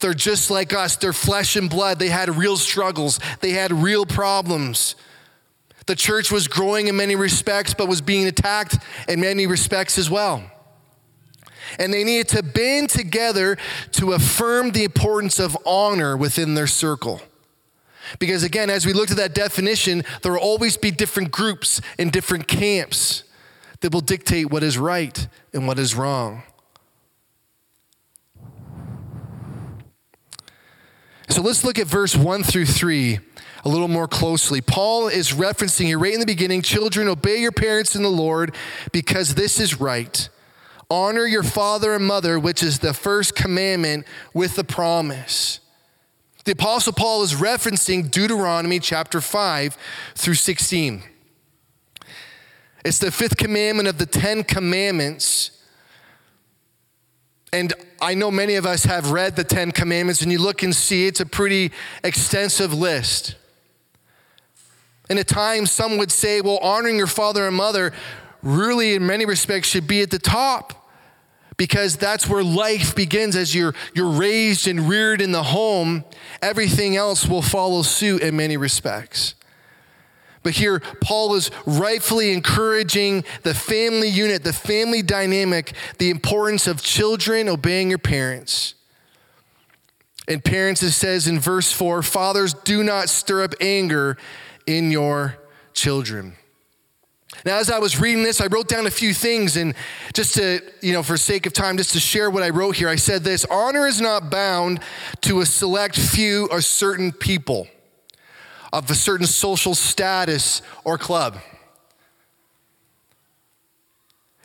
They're 0.00 0.14
just 0.14 0.50
like 0.50 0.72
us. 0.72 0.96
They're 0.96 1.12
flesh 1.12 1.56
and 1.56 1.68
blood. 1.68 1.98
They 1.98 2.08
had 2.08 2.34
real 2.36 2.56
struggles, 2.56 3.20
they 3.40 3.50
had 3.50 3.72
real 3.72 4.06
problems. 4.06 4.96
The 5.86 5.96
church 5.96 6.30
was 6.30 6.46
growing 6.46 6.86
in 6.86 6.96
many 6.96 7.16
respects, 7.16 7.74
but 7.74 7.88
was 7.88 8.00
being 8.00 8.26
attacked 8.26 8.78
in 9.08 9.20
many 9.20 9.46
respects 9.46 9.98
as 9.98 10.08
well. 10.08 10.44
And 11.78 11.92
they 11.92 12.04
needed 12.04 12.28
to 12.28 12.42
band 12.42 12.90
together 12.90 13.56
to 13.92 14.12
affirm 14.12 14.70
the 14.70 14.84
importance 14.84 15.40
of 15.40 15.56
honor 15.66 16.16
within 16.16 16.54
their 16.54 16.66
circle. 16.66 17.20
Because 18.18 18.42
again, 18.42 18.70
as 18.70 18.86
we 18.86 18.92
looked 18.92 19.10
at 19.10 19.16
that 19.18 19.34
definition, 19.34 20.04
there 20.22 20.32
will 20.32 20.40
always 20.40 20.76
be 20.76 20.90
different 20.90 21.30
groups 21.30 21.80
in 21.98 22.10
different 22.10 22.48
camps 22.48 23.24
that 23.80 23.92
will 23.92 24.00
dictate 24.00 24.50
what 24.50 24.62
is 24.62 24.78
right 24.78 25.26
and 25.52 25.66
what 25.66 25.78
is 25.78 25.94
wrong. 25.94 26.42
So 31.30 31.42
let's 31.42 31.62
look 31.62 31.78
at 31.78 31.86
verse 31.86 32.16
1 32.16 32.42
through 32.42 32.66
3 32.66 33.20
a 33.64 33.68
little 33.68 33.86
more 33.86 34.08
closely. 34.08 34.60
Paul 34.60 35.06
is 35.06 35.32
referencing 35.32 35.86
here 35.86 35.98
right 35.98 36.12
in 36.12 36.18
the 36.18 36.26
beginning 36.26 36.60
children, 36.60 37.06
obey 37.06 37.40
your 37.40 37.52
parents 37.52 37.94
in 37.94 38.02
the 38.02 38.10
Lord 38.10 38.54
because 38.90 39.36
this 39.36 39.60
is 39.60 39.80
right. 39.80 40.28
Honor 40.90 41.26
your 41.26 41.44
father 41.44 41.94
and 41.94 42.04
mother, 42.04 42.40
which 42.40 42.64
is 42.64 42.80
the 42.80 42.92
first 42.92 43.36
commandment 43.36 44.06
with 44.34 44.56
the 44.56 44.64
promise. 44.64 45.60
The 46.44 46.52
Apostle 46.52 46.94
Paul 46.94 47.22
is 47.22 47.34
referencing 47.34 48.10
Deuteronomy 48.10 48.80
chapter 48.80 49.20
5 49.20 49.78
through 50.16 50.34
16. 50.34 51.04
It's 52.84 52.98
the 52.98 53.12
fifth 53.12 53.36
commandment 53.36 53.88
of 53.88 53.98
the 53.98 54.06
Ten 54.06 54.42
Commandments. 54.42 55.59
And 57.52 57.72
I 58.00 58.14
know 58.14 58.30
many 58.30 58.54
of 58.54 58.64
us 58.64 58.84
have 58.84 59.10
read 59.10 59.36
the 59.36 59.44
Ten 59.44 59.72
Commandments, 59.72 60.22
and 60.22 60.30
you 60.30 60.38
look 60.38 60.62
and 60.62 60.74
see 60.74 61.06
it's 61.06 61.20
a 61.20 61.26
pretty 61.26 61.72
extensive 62.04 62.72
list. 62.72 63.34
And 65.08 65.18
at 65.18 65.26
times, 65.26 65.72
some 65.72 65.98
would 65.98 66.12
say, 66.12 66.40
well, 66.40 66.58
honoring 66.58 66.96
your 66.96 67.08
father 67.08 67.46
and 67.46 67.56
mother 67.56 67.92
really, 68.42 68.94
in 68.94 69.06
many 69.06 69.26
respects, 69.26 69.68
should 69.68 69.86
be 69.86 70.00
at 70.02 70.10
the 70.10 70.18
top 70.18 70.88
because 71.56 71.96
that's 71.96 72.26
where 72.26 72.42
life 72.42 72.94
begins 72.94 73.36
as 73.36 73.54
you're, 73.54 73.74
you're 73.94 74.12
raised 74.12 74.66
and 74.66 74.88
reared 74.88 75.20
in 75.20 75.32
the 75.32 75.42
home. 75.42 76.04
Everything 76.40 76.96
else 76.96 77.26
will 77.26 77.42
follow 77.42 77.82
suit 77.82 78.22
in 78.22 78.36
many 78.36 78.56
respects. 78.56 79.34
But 80.42 80.52
here, 80.52 80.80
Paul 81.02 81.34
is 81.34 81.50
rightfully 81.66 82.32
encouraging 82.32 83.24
the 83.42 83.54
family 83.54 84.08
unit, 84.08 84.42
the 84.42 84.52
family 84.52 85.02
dynamic, 85.02 85.74
the 85.98 86.10
importance 86.10 86.66
of 86.66 86.82
children 86.82 87.48
obeying 87.48 87.90
your 87.90 87.98
parents. 87.98 88.74
And 90.26 90.42
parents, 90.42 90.82
it 90.82 90.92
says 90.92 91.26
in 91.26 91.40
verse 91.40 91.72
4 91.72 92.02
Fathers, 92.02 92.54
do 92.54 92.82
not 92.82 93.10
stir 93.10 93.44
up 93.44 93.54
anger 93.60 94.16
in 94.66 94.90
your 94.90 95.36
children. 95.74 96.36
Now, 97.44 97.58
as 97.58 97.70
I 97.70 97.78
was 97.78 98.00
reading 98.00 98.22
this, 98.22 98.40
I 98.40 98.46
wrote 98.46 98.68
down 98.68 98.86
a 98.86 98.90
few 98.90 99.14
things, 99.14 99.56
and 99.56 99.74
just 100.14 100.34
to, 100.34 100.60
you 100.82 100.92
know, 100.92 101.02
for 101.02 101.16
sake 101.16 101.46
of 101.46 101.52
time, 101.52 101.76
just 101.76 101.92
to 101.92 102.00
share 102.00 102.30
what 102.30 102.42
I 102.42 102.50
wrote 102.50 102.76
here, 102.76 102.88
I 102.88 102.96
said 102.96 103.24
this 103.24 103.44
honor 103.46 103.86
is 103.86 104.00
not 104.00 104.30
bound 104.30 104.80
to 105.22 105.40
a 105.40 105.46
select 105.46 105.98
few 105.98 106.48
or 106.50 106.60
certain 106.60 107.12
people 107.12 107.68
of 108.72 108.90
a 108.90 108.94
certain 108.94 109.26
social 109.26 109.74
status 109.74 110.62
or 110.84 110.98
club. 110.98 111.38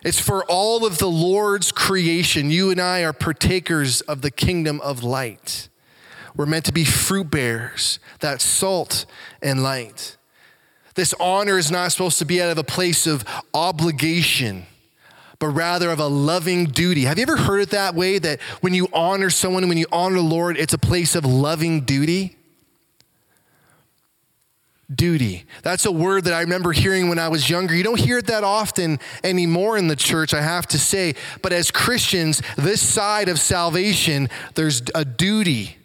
It's 0.03 0.19
for 0.19 0.45
all 0.45 0.85
of 0.85 0.99
the 0.99 1.07
Lord's 1.07 1.71
creation. 1.71 2.51
You 2.51 2.69
and 2.69 2.79
I 2.79 3.03
are 3.03 3.13
partakers 3.13 4.01
of 4.01 4.21
the 4.21 4.29
kingdom 4.29 4.79
of 4.81 5.03
light. 5.03 5.67
We're 6.35 6.45
meant 6.45 6.65
to 6.65 6.71
be 6.71 6.85
fruit 6.85 7.31
bearers, 7.31 7.99
that 8.19 8.39
salt 8.39 9.05
and 9.41 9.63
light. 9.63 10.17
This 10.93 11.13
honor 11.19 11.57
is 11.57 11.71
not 11.71 11.91
supposed 11.91 12.19
to 12.19 12.25
be 12.25 12.41
out 12.41 12.51
of 12.51 12.57
a 12.57 12.63
place 12.63 13.07
of 13.07 13.25
obligation, 13.53 14.67
but 15.39 15.47
rather 15.47 15.89
of 15.89 15.99
a 15.99 16.07
loving 16.07 16.65
duty. 16.65 17.05
Have 17.05 17.17
you 17.17 17.23
ever 17.23 17.37
heard 17.37 17.61
it 17.61 17.71
that 17.71 17.95
way? 17.95 18.19
That 18.19 18.39
when 18.61 18.73
you 18.73 18.87
honor 18.93 19.29
someone, 19.29 19.67
when 19.67 19.77
you 19.77 19.87
honor 19.91 20.17
the 20.17 20.21
Lord, 20.21 20.57
it's 20.57 20.73
a 20.73 20.77
place 20.77 21.15
of 21.15 21.25
loving 21.25 21.81
duty? 21.81 22.37
Duty. 24.93 25.45
That's 25.63 25.85
a 25.85 25.91
word 25.91 26.25
that 26.25 26.33
I 26.33 26.41
remember 26.41 26.71
hearing 26.71 27.09
when 27.09 27.17
I 27.17 27.27
was 27.27 27.49
younger. 27.49 27.73
You 27.73 27.83
don't 27.83 27.99
hear 27.99 28.19
it 28.19 28.27
that 28.27 28.43
often 28.43 28.99
anymore 29.23 29.77
in 29.77 29.87
the 29.87 29.95
church, 29.95 30.33
I 30.33 30.41
have 30.41 30.67
to 30.67 30.77
say. 30.77 31.15
But 31.41 31.53
as 31.53 31.71
Christians, 31.71 32.41
this 32.55 32.81
side 32.81 33.27
of 33.27 33.39
salvation, 33.39 34.29
there's 34.53 34.83
a 34.93 35.03
duty 35.03 35.77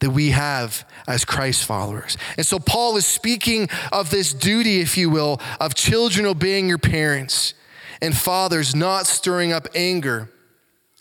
that 0.00 0.10
we 0.10 0.30
have 0.30 0.84
as 1.06 1.24
Christ 1.24 1.64
followers. 1.64 2.16
And 2.36 2.44
so 2.46 2.58
Paul 2.58 2.96
is 2.96 3.06
speaking 3.06 3.68
of 3.92 4.10
this 4.10 4.32
duty, 4.32 4.80
if 4.80 4.96
you 4.96 5.10
will, 5.10 5.40
of 5.60 5.74
children 5.74 6.26
obeying 6.26 6.68
your 6.68 6.78
parents 6.78 7.54
and 8.00 8.16
fathers 8.16 8.74
not 8.74 9.06
stirring 9.06 9.52
up 9.52 9.68
anger 9.74 10.30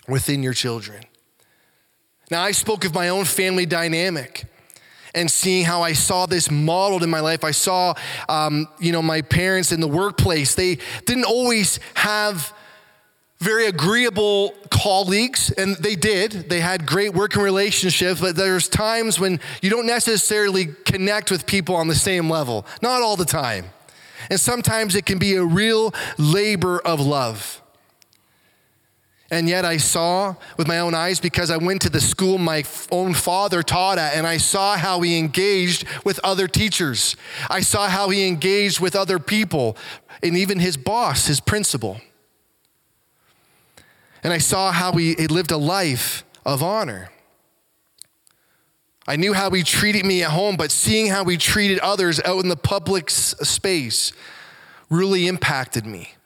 within 0.07 0.43
your 0.43 0.53
children. 0.53 1.03
Now, 2.29 2.43
I 2.43 2.51
spoke 2.51 2.85
of 2.85 2.93
my 2.93 3.09
own 3.09 3.25
family 3.25 3.65
dynamic 3.65 4.45
and 5.17 5.29
seeing 5.29 5.65
how 5.65 5.81
I 5.81 5.93
saw 5.93 6.25
this 6.27 6.51
modeled 6.51 7.03
in 7.03 7.09
my 7.09 7.19
life. 7.19 7.43
I 7.43 7.51
saw, 7.51 7.95
um, 8.29 8.67
you 8.79 8.91
know, 8.91 9.01
my 9.01 9.21
parents 9.21 9.71
in 9.71 9.81
the 9.81 9.88
workplace. 9.88 10.55
They 10.55 10.77
didn't 11.05 11.25
always 11.25 11.79
have 11.95 12.53
very 13.39 13.67
agreeable 13.67 14.53
colleagues, 14.69 15.51
and 15.51 15.75
they 15.77 15.95
did. 15.95 16.50
They 16.50 16.59
had 16.59 16.86
great 16.86 17.13
working 17.13 17.41
relationships, 17.41 18.19
but 18.21 18.36
there's 18.36 18.67
times 18.67 19.19
when 19.19 19.39
you 19.62 19.69
don't 19.69 19.86
necessarily 19.86 20.67
connect 20.86 21.29
with 21.31 21.45
people 21.45 21.75
on 21.75 21.88
the 21.88 21.95
same 21.95 22.29
level. 22.29 22.65
Not 22.81 23.01
all 23.01 23.15
the 23.15 23.25
time. 23.25 23.65
And 24.29 24.39
sometimes 24.39 24.95
it 24.95 25.05
can 25.05 25.19
be 25.19 25.36
a 25.36 25.43
real 25.43 25.93
labor 26.17 26.79
of 26.79 27.00
love. 27.00 27.62
And 29.29 29.50
yet 29.50 29.65
I 29.65 29.77
saw 29.77 30.36
with 30.55 30.67
my 30.67 30.79
own 30.79 30.93
eyes 30.93 31.19
because 31.19 31.51
I 31.51 31.57
went 31.57 31.81
to 31.81 31.89
the 31.89 32.00
school 32.00 32.38
my 32.38 32.63
own 32.91 33.13
father 33.13 33.62
taught 33.62 33.98
at, 33.98 34.15
and 34.15 34.25
I 34.25 34.38
saw 34.38 34.77
how 34.77 35.01
he 35.01 35.17
engaged 35.17 35.86
with 36.05 36.19
other 36.24 36.48
teachers. 36.48 37.17
I 37.50 37.60
saw 37.60 37.89
how 37.89 38.10
he 38.10 38.25
engaged 38.25 38.79
with 38.79 38.96
other 38.96 39.19
people, 39.19 39.75
and 40.24 40.38
even 40.38 40.60
his 40.60 40.77
boss, 40.77 41.27
his 41.27 41.41
principal. 41.41 42.00
And 44.24 44.31
I 44.31 44.38
saw 44.38 44.72
how 44.72 44.93
he, 44.93 45.13
he 45.15 45.27
lived 45.27 45.51
a 45.51 45.57
life 45.57 46.24
of 46.46 46.63
honor. 46.63 47.10
I 49.07 49.15
knew 49.15 49.34
how 49.34 49.50
he 49.51 49.63
treated 49.63 50.05
me 50.05 50.24
at 50.24 50.31
home, 50.31 50.55
but 50.57 50.72
seeing 50.72 51.07
how 51.07 51.25
he 51.25 51.38
treated 51.38 51.79
others 51.79 52.19
out 52.22 52.43
in 52.43 52.50
the 52.50 52.57
public 52.57 53.10
space 53.10 54.12
really 54.89 55.27
impacted 55.27 55.86
me. 55.86 56.16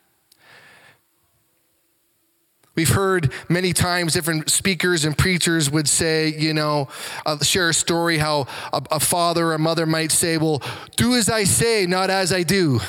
We've 2.74 2.90
heard 2.90 3.34
many 3.50 3.74
times 3.74 4.14
different 4.14 4.50
speakers 4.50 5.04
and 5.04 5.18
preachers 5.18 5.70
would 5.70 5.90
say, 5.90 6.30
you 6.30 6.54
know, 6.54 6.88
uh, 7.26 7.44
share 7.44 7.70
a 7.70 7.74
story 7.74 8.18
how 8.18 8.48
a, 8.72 8.82
a 8.92 9.00
father 9.00 9.48
or 9.48 9.54
a 9.54 9.60
mother 9.60 9.86
might 9.86 10.12
say, 10.12 10.38
Well, 10.38 10.62
do 10.96 11.16
as 11.16 11.30
I 11.30 11.44
say, 11.44 11.86
not 11.86 12.10
as 12.10 12.32
I 12.32 12.44
do. 12.44 12.80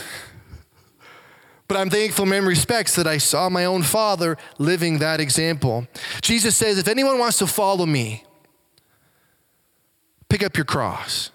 But 1.72 1.80
I'm 1.80 1.88
thankful 1.88 2.24
in 2.24 2.28
many 2.28 2.46
respects 2.46 2.96
that 2.96 3.06
I 3.06 3.16
saw 3.16 3.48
my 3.48 3.64
own 3.64 3.82
father 3.82 4.36
living 4.58 4.98
that 4.98 5.20
example. 5.20 5.86
Jesus 6.20 6.54
says, 6.54 6.76
if 6.76 6.86
anyone 6.86 7.18
wants 7.18 7.38
to 7.38 7.46
follow 7.46 7.86
me, 7.86 8.24
pick 10.28 10.42
up 10.42 10.54
your 10.54 10.66
cross 10.66 11.30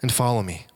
and 0.00 0.10
follow 0.10 0.42
me. 0.42 0.66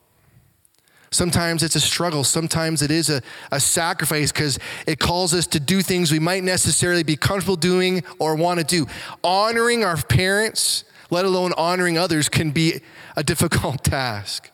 Sometimes 1.11 1.61
it's 1.61 1.75
a 1.75 1.81
struggle. 1.81 2.23
Sometimes 2.23 2.81
it 2.81 2.89
is 2.89 3.09
a, 3.09 3.21
a 3.51 3.59
sacrifice 3.59 4.31
because 4.31 4.57
it 4.87 4.97
calls 4.97 5.33
us 5.33 5.45
to 5.47 5.59
do 5.59 5.81
things 5.81 6.09
we 6.09 6.19
might 6.19 6.43
necessarily 6.43 7.03
be 7.03 7.17
comfortable 7.17 7.57
doing 7.57 8.03
or 8.17 8.35
want 8.35 8.59
to 8.59 8.65
do. 8.65 8.87
Honoring 9.21 9.83
our 9.83 9.97
parents, 9.97 10.85
let 11.09 11.25
alone 11.25 11.51
honoring 11.57 11.97
others, 11.97 12.29
can 12.29 12.51
be 12.51 12.79
a 13.17 13.23
difficult 13.23 13.83
task. 13.83 14.49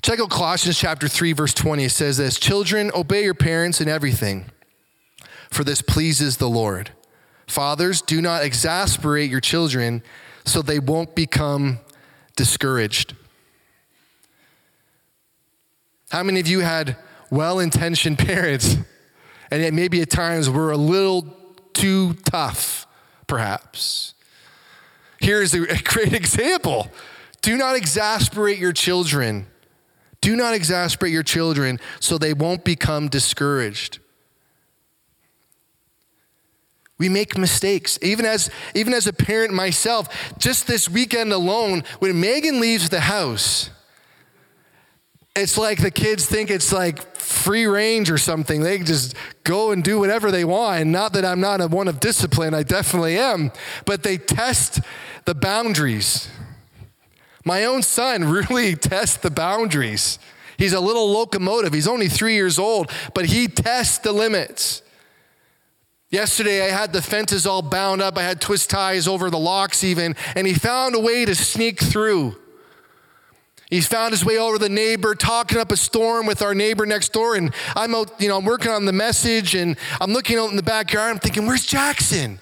Check 0.00 0.20
out 0.20 0.30
Colossians 0.30 0.78
chapter 0.78 1.06
3, 1.06 1.34
verse 1.34 1.52
20. 1.52 1.84
It 1.84 1.90
says 1.90 2.16
this 2.16 2.38
Children, 2.38 2.90
obey 2.94 3.24
your 3.24 3.34
parents 3.34 3.82
in 3.82 3.88
everything, 3.88 4.46
for 5.50 5.62
this 5.62 5.82
pleases 5.82 6.38
the 6.38 6.48
Lord. 6.48 6.92
Fathers, 7.46 8.00
do 8.00 8.22
not 8.22 8.44
exasperate 8.44 9.30
your 9.30 9.40
children 9.40 10.02
so 10.46 10.62
they 10.62 10.78
won't 10.78 11.14
become 11.14 11.80
discouraged. 12.36 13.14
How 16.10 16.22
many 16.22 16.40
of 16.40 16.46
you 16.46 16.60
had 16.60 16.96
well 17.30 17.58
intentioned 17.58 18.18
parents 18.18 18.76
and 19.50 19.62
yet 19.62 19.72
maybe 19.72 20.00
at 20.00 20.10
times 20.10 20.48
were 20.48 20.70
a 20.70 20.76
little 20.76 21.22
too 21.72 22.14
tough, 22.24 22.86
perhaps? 23.26 24.14
Here's 25.20 25.54
a 25.54 25.82
great 25.82 26.12
example 26.12 26.88
do 27.42 27.56
not 27.56 27.76
exasperate 27.76 28.58
your 28.58 28.72
children. 28.72 29.46
Do 30.20 30.34
not 30.34 30.54
exasperate 30.54 31.12
your 31.12 31.22
children 31.22 31.78
so 32.00 32.18
they 32.18 32.34
won't 32.34 32.64
become 32.64 33.08
discouraged. 33.08 34.00
We 36.98 37.08
make 37.08 37.38
mistakes. 37.38 37.98
Even 38.02 38.26
as, 38.26 38.50
even 38.74 38.92
as 38.92 39.06
a 39.06 39.12
parent 39.12 39.54
myself, 39.54 40.08
just 40.38 40.66
this 40.66 40.88
weekend 40.88 41.32
alone, 41.32 41.84
when 42.00 42.18
Megan 42.20 42.58
leaves 42.58 42.88
the 42.88 43.00
house, 43.00 43.70
it's 45.38 45.58
like 45.58 45.80
the 45.80 45.90
kids 45.90 46.26
think 46.26 46.50
it's 46.50 46.72
like 46.72 47.02
free 47.16 47.66
range 47.66 48.10
or 48.10 48.18
something. 48.18 48.62
They 48.62 48.78
just 48.78 49.14
go 49.44 49.70
and 49.70 49.82
do 49.82 49.98
whatever 49.98 50.30
they 50.30 50.44
want. 50.44 50.80
And 50.80 50.92
not 50.92 51.12
that 51.14 51.24
I'm 51.24 51.40
not 51.40 51.60
a 51.60 51.68
one 51.68 51.88
of 51.88 52.00
discipline, 52.00 52.54
I 52.54 52.62
definitely 52.62 53.18
am, 53.18 53.52
but 53.84 54.02
they 54.02 54.16
test 54.16 54.80
the 55.24 55.34
boundaries. 55.34 56.28
My 57.44 57.64
own 57.64 57.82
son 57.82 58.24
really 58.30 58.74
tests 58.74 59.16
the 59.16 59.30
boundaries. 59.30 60.18
He's 60.56 60.72
a 60.72 60.80
little 60.80 61.10
locomotive. 61.10 61.72
He's 61.72 61.88
only 61.88 62.08
three 62.08 62.34
years 62.34 62.58
old, 62.58 62.90
but 63.14 63.26
he 63.26 63.46
tests 63.46 63.98
the 63.98 64.12
limits. 64.12 64.82
Yesterday, 66.10 66.66
I 66.66 66.70
had 66.70 66.92
the 66.92 67.02
fences 67.02 67.46
all 67.46 67.62
bound 67.62 68.00
up. 68.00 68.16
I 68.16 68.22
had 68.22 68.40
twist 68.40 68.70
ties 68.70 69.06
over 69.06 69.30
the 69.30 69.38
locks, 69.38 69.84
even, 69.84 70.16
and 70.34 70.46
he 70.46 70.54
found 70.54 70.94
a 70.94 71.00
way 71.00 71.24
to 71.24 71.34
sneak 71.34 71.80
through. 71.80 72.34
He's 73.70 73.86
found 73.86 74.12
his 74.12 74.24
way 74.24 74.38
over 74.38 74.58
the 74.58 74.70
neighbor, 74.70 75.14
talking 75.14 75.58
up 75.58 75.70
a 75.70 75.76
storm 75.76 76.26
with 76.26 76.40
our 76.40 76.54
neighbor 76.54 76.86
next 76.86 77.12
door. 77.12 77.34
And 77.34 77.52
I'm 77.76 77.94
out, 77.94 78.18
you 78.18 78.28
know, 78.28 78.38
I'm 78.38 78.44
working 78.44 78.72
on 78.72 78.86
the 78.86 78.92
message 78.92 79.54
and 79.54 79.76
I'm 80.00 80.12
looking 80.12 80.38
out 80.38 80.50
in 80.50 80.56
the 80.56 80.62
backyard. 80.62 81.10
I'm 81.10 81.18
thinking, 81.18 81.46
where's 81.46 81.66
Jackson? 81.66 82.40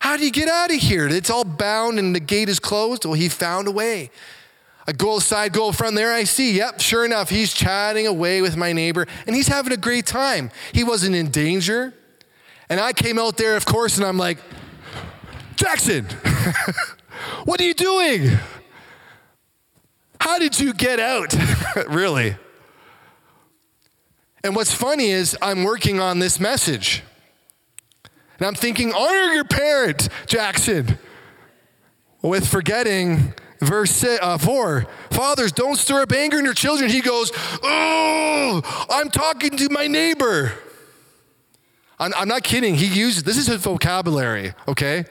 How 0.00 0.16
do 0.16 0.24
you 0.24 0.32
get 0.32 0.48
out 0.48 0.70
of 0.70 0.76
here? 0.76 1.06
It's 1.06 1.30
all 1.30 1.44
bound 1.44 1.98
and 1.98 2.14
the 2.14 2.20
gate 2.20 2.48
is 2.48 2.58
closed. 2.58 3.04
Well, 3.04 3.14
he 3.14 3.28
found 3.28 3.68
a 3.68 3.70
way. 3.70 4.10
I 4.88 4.92
go 4.92 5.16
outside, 5.16 5.52
go 5.52 5.72
from 5.72 5.96
there, 5.96 6.12
I 6.12 6.22
see, 6.24 6.56
yep, 6.56 6.80
sure 6.80 7.04
enough, 7.04 7.28
he's 7.28 7.52
chatting 7.52 8.06
away 8.06 8.40
with 8.40 8.56
my 8.56 8.72
neighbor 8.72 9.08
and 9.26 9.34
he's 9.34 9.48
having 9.48 9.72
a 9.72 9.76
great 9.76 10.06
time. 10.06 10.52
He 10.72 10.84
wasn't 10.84 11.16
in 11.16 11.30
danger. 11.30 11.92
And 12.68 12.80
I 12.80 12.92
came 12.92 13.18
out 13.18 13.36
there, 13.36 13.56
of 13.56 13.64
course, 13.64 13.96
and 13.96 14.06
I'm 14.06 14.16
like, 14.16 14.38
Jackson, 15.56 16.04
what 17.44 17.60
are 17.60 17.64
you 17.64 17.74
doing? 17.74 18.38
How 20.20 20.38
did 20.38 20.58
you 20.58 20.72
get 20.72 21.00
out? 21.00 21.34
really? 21.88 22.36
And 24.44 24.54
what's 24.54 24.72
funny 24.72 25.10
is, 25.10 25.36
I'm 25.42 25.64
working 25.64 26.00
on 26.00 26.18
this 26.18 26.38
message. 26.38 27.02
And 28.38 28.46
I'm 28.46 28.54
thinking, 28.54 28.92
honor 28.92 29.32
your 29.32 29.44
parent, 29.44 30.08
Jackson, 30.26 30.98
with 32.22 32.46
forgetting 32.46 33.34
verse 33.60 34.04
uh, 34.04 34.38
4 34.38 34.86
Fathers, 35.10 35.52
don't 35.52 35.76
stir 35.76 36.02
up 36.02 36.12
anger 36.12 36.38
in 36.38 36.44
your 36.44 36.54
children. 36.54 36.90
He 36.90 37.00
goes, 37.00 37.32
Oh, 37.62 38.86
I'm 38.90 39.10
talking 39.10 39.56
to 39.56 39.68
my 39.70 39.86
neighbor. 39.86 40.52
I'm, 41.98 42.12
I'm 42.14 42.28
not 42.28 42.42
kidding. 42.42 42.74
He 42.74 42.86
uses 42.86 43.22
this 43.22 43.38
is 43.38 43.46
his 43.46 43.62
vocabulary, 43.62 44.52
okay? 44.68 45.06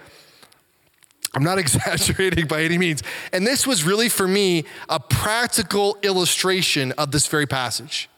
I'm 1.36 1.44
not 1.44 1.58
exaggerating 1.60 2.48
by 2.48 2.64
any 2.64 2.78
means. 2.78 3.04
And 3.32 3.46
this 3.46 3.68
was 3.68 3.84
really 3.84 4.10
for 4.10 4.28
me 4.28 4.66
a 4.90 5.00
practical 5.00 5.98
illustration 6.02 6.94
of 6.94 7.12
this 7.12 7.28
very 7.28 7.46
passage. 7.46 8.10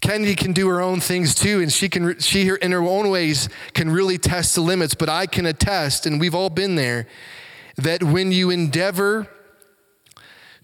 Kennedy 0.00 0.34
can 0.34 0.52
do 0.52 0.68
her 0.68 0.80
own 0.80 1.00
things 1.00 1.34
too, 1.34 1.60
and 1.60 1.70
she 1.72 1.88
can 1.88 2.18
she 2.18 2.48
in 2.48 2.72
her 2.72 2.82
own 2.82 3.10
ways 3.10 3.48
can 3.74 3.90
really 3.90 4.16
test 4.16 4.54
the 4.54 4.60
limits. 4.60 4.94
But 4.94 5.08
I 5.08 5.26
can 5.26 5.44
attest, 5.44 6.06
and 6.06 6.18
we've 6.18 6.34
all 6.34 6.50
been 6.50 6.76
there, 6.76 7.06
that 7.76 8.02
when 8.02 8.32
you 8.32 8.48
endeavor 8.48 9.28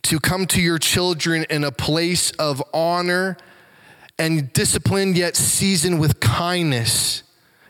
to 0.04 0.20
come 0.20 0.46
to 0.46 0.62
your 0.62 0.78
children 0.78 1.44
in 1.50 1.64
a 1.64 1.72
place 1.72 2.30
of 2.32 2.62
honor 2.72 3.36
and 4.18 4.52
discipline, 4.52 5.14
yet 5.14 5.34
seasoned 5.34 6.00
with 6.00 6.20
kindness 6.20 7.24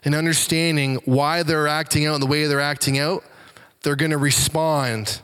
and 0.05 0.15
understanding 0.15 0.97
why 1.05 1.43
they're 1.43 1.67
acting 1.67 2.07
out 2.07 2.15
and 2.15 2.23
the 2.23 2.27
way 2.27 2.47
they're 2.47 2.61
acting 2.61 2.99
out, 2.99 3.25
they're 3.83 3.97
going 3.97 4.11
to 4.11 4.19
respond 4.19 5.21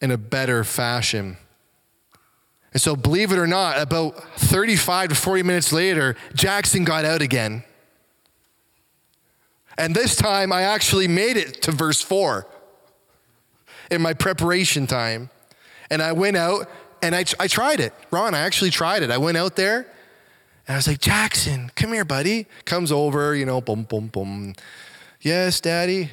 in 0.00 0.10
a 0.10 0.16
better 0.16 0.64
fashion. 0.64 1.36
And 2.72 2.80
so, 2.80 2.96
believe 2.96 3.32
it 3.32 3.38
or 3.38 3.46
not, 3.46 3.80
about 3.80 4.16
35 4.38 5.10
to 5.10 5.14
40 5.14 5.42
minutes 5.42 5.72
later, 5.72 6.16
Jackson 6.34 6.84
got 6.84 7.04
out 7.04 7.20
again. 7.20 7.64
And 9.76 9.94
this 9.94 10.16
time 10.16 10.52
I 10.52 10.62
actually 10.62 11.08
made 11.08 11.36
it 11.36 11.62
to 11.62 11.72
verse 11.72 12.00
4 12.00 12.46
in 13.90 14.00
my 14.00 14.14
preparation 14.14 14.86
time. 14.86 15.30
And 15.90 16.00
I 16.00 16.12
went 16.12 16.36
out 16.36 16.70
and 17.02 17.14
I, 17.14 17.24
I 17.38 17.48
tried 17.48 17.80
it. 17.80 17.92
Ron, 18.10 18.34
I 18.34 18.40
actually 18.40 18.70
tried 18.70 19.02
it. 19.02 19.10
I 19.10 19.18
went 19.18 19.36
out 19.36 19.56
there 19.56 19.91
and 20.72 20.76
I 20.76 20.78
was 20.78 20.88
like, 20.88 21.00
Jackson, 21.00 21.70
come 21.76 21.92
here, 21.92 22.02
buddy. 22.02 22.46
Comes 22.64 22.90
over, 22.90 23.34
you 23.34 23.44
know, 23.44 23.60
boom, 23.60 23.82
boom, 23.82 24.06
boom. 24.06 24.54
Yes, 25.20 25.60
daddy. 25.60 26.12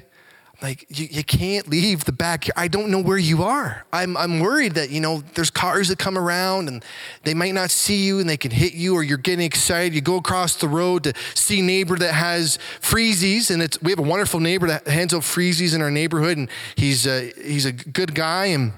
Like, 0.62 0.86
you, 0.89 1.08
you 1.10 1.24
can't 1.24 1.69
leave 1.69 2.04
the 2.04 2.12
back. 2.12 2.50
I 2.58 2.67
don't 2.67 2.89
know 2.89 3.00
where 3.00 3.17
you 3.17 3.41
are. 3.41 3.86
I'm, 3.93 4.17
I'm 4.17 4.41
worried 4.41 4.74
that, 4.74 4.89
you 4.89 5.00
know, 5.00 5.24
there's 5.34 5.50
cars 5.50 5.88
that 5.88 5.98
come 5.98 6.17
around 6.17 6.67
and 6.67 6.84
they 7.24 7.34
might 7.34 7.54
not 7.54 7.72
see 7.72 8.06
you 8.06 8.19
and 8.19 8.30
they 8.30 8.36
can 8.36 8.52
hit 8.52 8.74
you 8.74 8.95
or 8.95 9.02
you're 9.02 9.17
getting 9.17 9.45
excited. 9.45 9.95
You 9.95 10.02
go 10.02 10.17
across 10.17 10.58
the 10.58 10.67
road 10.67 11.06
to 11.06 11.13
see 11.36 11.62
neighbor 11.62 11.95
that 11.95 12.13
has 12.13 12.60
freezies. 12.82 13.52
And 13.52 13.62
it's, 13.62 13.82
we 13.82 13.93
have 13.93 14.00
a 14.00 14.02
wonderful 14.02 14.41
neighbor 14.41 14.67
that 14.67 14.89
hands 14.89 15.13
out 15.13 15.22
freezies 15.22 15.74
in 15.74 15.82
our 15.82 15.89
neighborhood. 15.89 16.38
And 16.38 16.50
he's 16.76 17.08
a, 17.08 17.32
he's 17.41 17.63
a 17.63 17.72
good 17.72 18.13
guy. 18.13 18.48
And 18.48 18.74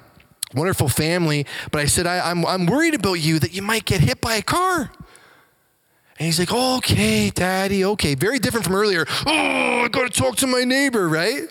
wonderful 0.53 0.89
family. 0.89 1.47
But 1.71 1.81
I 1.81 1.85
said, 1.85 2.05
I, 2.05 2.29
I'm, 2.29 2.45
I'm 2.45 2.67
worried 2.67 2.93
about 2.93 3.13
you 3.13 3.39
that 3.39 3.55
you 3.55 3.63
might 3.63 3.85
get 3.85 4.01
hit 4.01 4.21
by 4.21 4.35
a 4.35 4.43
car. 4.43 4.91
And 6.21 6.27
he's 6.27 6.37
like, 6.37 6.53
okay, 6.53 7.31
daddy, 7.31 7.83
okay. 7.83 8.13
Very 8.13 8.37
different 8.37 8.63
from 8.63 8.75
earlier. 8.75 9.07
Oh, 9.25 9.81
I 9.85 9.87
got 9.91 10.03
to 10.03 10.21
talk 10.21 10.35
to 10.35 10.45
my 10.45 10.63
neighbor, 10.63 11.09
right? 11.09 11.49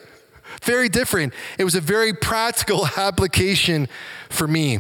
Very 0.62 0.88
different. 0.88 1.34
It 1.58 1.64
was 1.64 1.74
a 1.74 1.80
very 1.80 2.12
practical 2.12 2.86
application 2.96 3.88
for 4.28 4.46
me. 4.46 4.78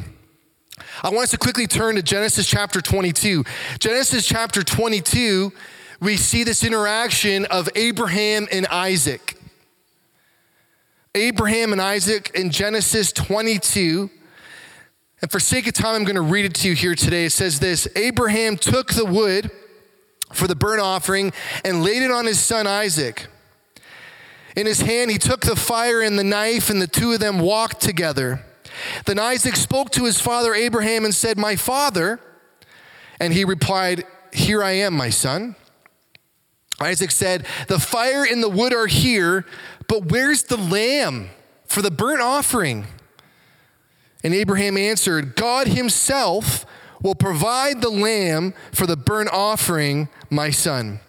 I 1.02 1.08
want 1.08 1.24
us 1.24 1.30
to 1.32 1.38
quickly 1.38 1.66
turn 1.66 1.96
to 1.96 2.04
Genesis 2.04 2.46
chapter 2.46 2.80
22. 2.80 3.42
Genesis 3.80 4.28
chapter 4.28 4.62
22, 4.62 5.52
we 5.98 6.16
see 6.16 6.44
this 6.44 6.62
interaction 6.62 7.44
of 7.46 7.68
Abraham 7.74 8.46
and 8.52 8.68
Isaac. 8.68 9.38
Abraham 11.16 11.72
and 11.72 11.82
Isaac 11.82 12.30
in 12.32 12.50
Genesis 12.50 13.10
22. 13.10 14.08
And 15.20 15.32
for 15.32 15.40
sake 15.40 15.66
of 15.66 15.72
time, 15.72 15.96
I'm 15.96 16.04
going 16.04 16.14
to 16.14 16.20
read 16.20 16.44
it 16.44 16.54
to 16.54 16.68
you 16.68 16.76
here 16.76 16.94
today. 16.94 17.24
It 17.24 17.32
says 17.32 17.58
this 17.58 17.88
Abraham 17.96 18.56
took 18.56 18.92
the 18.92 19.04
wood 19.04 19.50
for 20.32 20.46
the 20.46 20.56
burnt 20.56 20.80
offering 20.80 21.32
and 21.64 21.82
laid 21.82 22.02
it 22.02 22.10
on 22.10 22.26
his 22.26 22.40
son 22.40 22.66
Isaac. 22.66 23.26
In 24.56 24.66
his 24.66 24.80
hand, 24.80 25.10
he 25.10 25.18
took 25.18 25.42
the 25.42 25.56
fire 25.56 26.00
and 26.00 26.18
the 26.18 26.24
knife, 26.24 26.70
and 26.70 26.82
the 26.82 26.86
two 26.86 27.12
of 27.12 27.20
them 27.20 27.38
walked 27.38 27.80
together. 27.80 28.44
Then 29.06 29.18
Isaac 29.18 29.56
spoke 29.56 29.90
to 29.90 30.04
his 30.04 30.20
father 30.20 30.54
Abraham 30.54 31.04
and 31.04 31.14
said, 31.14 31.38
My 31.38 31.56
father. 31.56 32.20
And 33.20 33.32
he 33.32 33.44
replied, 33.44 34.04
Here 34.32 34.62
I 34.62 34.72
am, 34.72 34.94
my 34.94 35.10
son. 35.10 35.56
Isaac 36.80 37.10
said, 37.10 37.46
The 37.68 37.78
fire 37.78 38.24
and 38.24 38.42
the 38.42 38.48
wood 38.48 38.72
are 38.72 38.86
here, 38.86 39.44
but 39.86 40.10
where's 40.10 40.44
the 40.44 40.56
lamb 40.56 41.28
for 41.66 41.82
the 41.82 41.90
burnt 41.90 42.22
offering? 42.22 42.86
And 44.24 44.34
Abraham 44.34 44.76
answered, 44.76 45.36
God 45.36 45.68
himself 45.68 46.66
will 47.02 47.14
provide 47.14 47.80
the 47.80 47.90
lamb 47.90 48.54
for 48.72 48.86
the 48.86 48.96
burnt 48.96 49.30
offering, 49.32 50.08
my 50.28 50.50
son. 50.50 51.00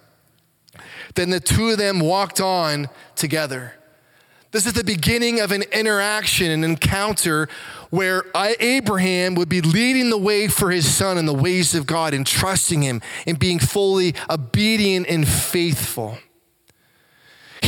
Then 1.15 1.29
the 1.29 1.39
two 1.39 1.69
of 1.69 1.77
them 1.77 1.99
walked 1.99 2.39
on 2.39 2.89
together. 3.15 3.73
This 4.51 4.65
is 4.65 4.73
the 4.73 4.83
beginning 4.83 5.39
of 5.39 5.53
an 5.53 5.63
interaction, 5.71 6.51
an 6.51 6.63
encounter 6.65 7.47
where 7.89 8.25
Abraham 8.35 9.35
would 9.35 9.47
be 9.47 9.61
leading 9.61 10.09
the 10.09 10.17
way 10.17 10.49
for 10.49 10.71
his 10.71 10.93
son 10.93 11.17
in 11.17 11.25
the 11.25 11.33
ways 11.33 11.73
of 11.73 11.85
God 11.85 12.13
and 12.13 12.27
trusting 12.27 12.81
him 12.81 13.01
and 13.25 13.39
being 13.39 13.59
fully 13.59 14.13
obedient 14.29 15.07
and 15.07 15.25
faithful. 15.25 16.17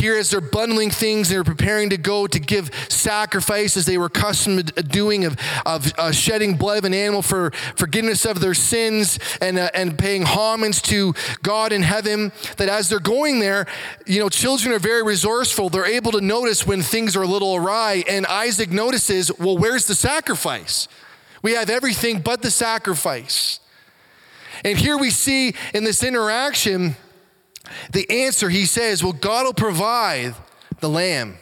Here 0.04 0.18
as 0.18 0.28
they're 0.28 0.42
bundling 0.42 0.90
things, 0.90 1.30
they're 1.30 1.42
preparing 1.42 1.88
to 1.88 1.96
go 1.96 2.26
to 2.26 2.38
give 2.38 2.70
sacrifices 2.90 3.86
they 3.86 3.96
were 3.96 4.04
accustomed 4.04 4.66
to 4.76 4.82
doing 4.82 5.24
of, 5.24 5.34
of 5.64 5.94
uh, 5.96 6.12
shedding 6.12 6.58
blood 6.58 6.76
of 6.76 6.84
an 6.84 6.92
animal 6.92 7.22
for 7.22 7.52
forgiveness 7.74 8.26
of 8.26 8.38
their 8.38 8.52
sins 8.52 9.18
and, 9.40 9.58
uh, 9.58 9.70
and 9.72 9.98
paying 9.98 10.20
homage 10.20 10.82
to 10.82 11.14
God 11.42 11.72
in 11.72 11.80
heaven. 11.80 12.32
That 12.58 12.68
as 12.68 12.90
they're 12.90 13.00
going 13.00 13.40
there, 13.40 13.64
you 14.04 14.20
know, 14.20 14.28
children 14.28 14.74
are 14.74 14.78
very 14.78 15.02
resourceful. 15.02 15.70
They're 15.70 15.86
able 15.86 16.12
to 16.12 16.20
notice 16.20 16.66
when 16.66 16.82
things 16.82 17.16
are 17.16 17.22
a 17.22 17.26
little 17.26 17.56
awry. 17.56 18.04
And 18.06 18.26
Isaac 18.26 18.70
notices, 18.70 19.32
well, 19.38 19.56
where's 19.56 19.86
the 19.86 19.94
sacrifice? 19.94 20.86
We 21.40 21.52
have 21.52 21.70
everything 21.70 22.20
but 22.20 22.42
the 22.42 22.50
sacrifice. 22.50 23.58
And 24.66 24.76
here 24.76 24.98
we 24.98 25.08
see 25.08 25.54
in 25.72 25.84
this 25.84 26.02
interaction 26.02 26.96
the 27.92 28.24
answer. 28.24 28.48
He 28.48 28.66
says, 28.66 29.02
Well, 29.02 29.12
God 29.12 29.46
will 29.46 29.54
provide 29.54 30.34
the 30.80 30.88
lamb. 30.88 31.38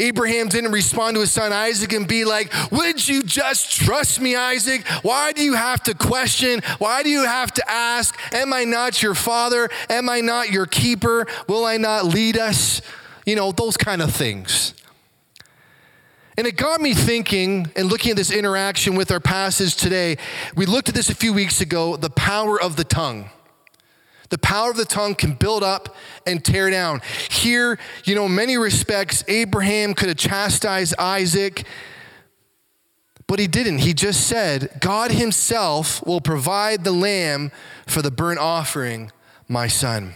Abraham 0.00 0.48
didn't 0.48 0.70
respond 0.70 1.16
to 1.16 1.20
his 1.20 1.32
son 1.32 1.52
Isaac 1.52 1.92
and 1.92 2.06
be 2.06 2.24
like, 2.24 2.52
Would 2.70 3.08
you 3.08 3.22
just 3.22 3.72
trust 3.72 4.20
me, 4.20 4.36
Isaac? 4.36 4.86
Why 5.02 5.32
do 5.32 5.42
you 5.42 5.54
have 5.54 5.82
to 5.84 5.94
question? 5.94 6.60
Why 6.78 7.02
do 7.02 7.10
you 7.10 7.24
have 7.24 7.52
to 7.54 7.70
ask? 7.70 8.16
Am 8.32 8.52
I 8.52 8.64
not 8.64 9.02
your 9.02 9.14
father? 9.14 9.68
Am 9.90 10.08
I 10.08 10.20
not 10.20 10.50
your 10.50 10.66
keeper? 10.66 11.26
Will 11.48 11.64
I 11.64 11.78
not 11.78 12.04
lead 12.04 12.38
us? 12.38 12.80
You 13.26 13.36
know, 13.36 13.50
those 13.50 13.76
kind 13.76 14.00
of 14.00 14.14
things. 14.14 14.74
And 16.38 16.46
it 16.46 16.56
got 16.56 16.80
me 16.80 16.94
thinking 16.94 17.66
and 17.74 17.88
looking 17.88 18.12
at 18.12 18.16
this 18.16 18.30
interaction 18.30 18.94
with 18.94 19.10
our 19.10 19.18
passage 19.18 19.74
today. 19.74 20.18
We 20.54 20.66
looked 20.66 20.88
at 20.88 20.94
this 20.94 21.10
a 21.10 21.14
few 21.14 21.32
weeks 21.32 21.60
ago 21.60 21.96
the 21.96 22.10
power 22.10 22.60
of 22.60 22.76
the 22.76 22.84
tongue. 22.84 23.30
The 24.30 24.38
power 24.38 24.70
of 24.70 24.76
the 24.76 24.84
tongue 24.84 25.14
can 25.14 25.32
build 25.34 25.62
up 25.62 25.94
and 26.26 26.44
tear 26.44 26.70
down. 26.70 27.00
Here, 27.30 27.78
you 28.04 28.14
know, 28.14 28.26
in 28.26 28.34
many 28.34 28.58
respects, 28.58 29.24
Abraham 29.26 29.94
could 29.94 30.08
have 30.08 30.18
chastised 30.18 30.94
Isaac, 30.98 31.64
but 33.26 33.38
he 33.38 33.46
didn't. 33.46 33.78
He 33.78 33.94
just 33.94 34.26
said, 34.26 34.70
God 34.80 35.12
himself 35.12 36.04
will 36.06 36.20
provide 36.20 36.84
the 36.84 36.92
lamb 36.92 37.52
for 37.86 38.02
the 38.02 38.10
burnt 38.10 38.38
offering, 38.38 39.12
my 39.48 39.66
son. 39.66 40.14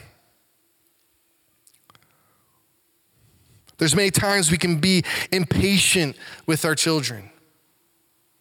There's 3.79 3.97
many 3.97 4.11
times 4.11 4.51
we 4.51 4.59
can 4.59 4.77
be 4.77 5.03
impatient 5.33 6.17
with 6.47 6.65
our 6.65 6.75
children. 6.75 7.31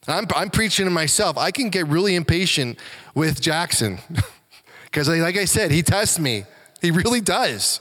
I'm, 0.07 0.27
I'm 0.35 0.49
preaching 0.49 0.85
to 0.85 0.91
myself. 0.91 1.37
I 1.37 1.51
can 1.51 1.69
get 1.69 1.87
really 1.87 2.15
impatient 2.15 2.77
with 3.15 3.41
Jackson 3.41 3.99
because, 4.91 5.07
like 5.07 5.37
I 5.37 5.45
said, 5.45 5.71
he 5.71 5.81
tests 5.81 6.19
me. 6.19 6.43
He 6.81 6.91
really 6.91 7.21
does. 7.21 7.79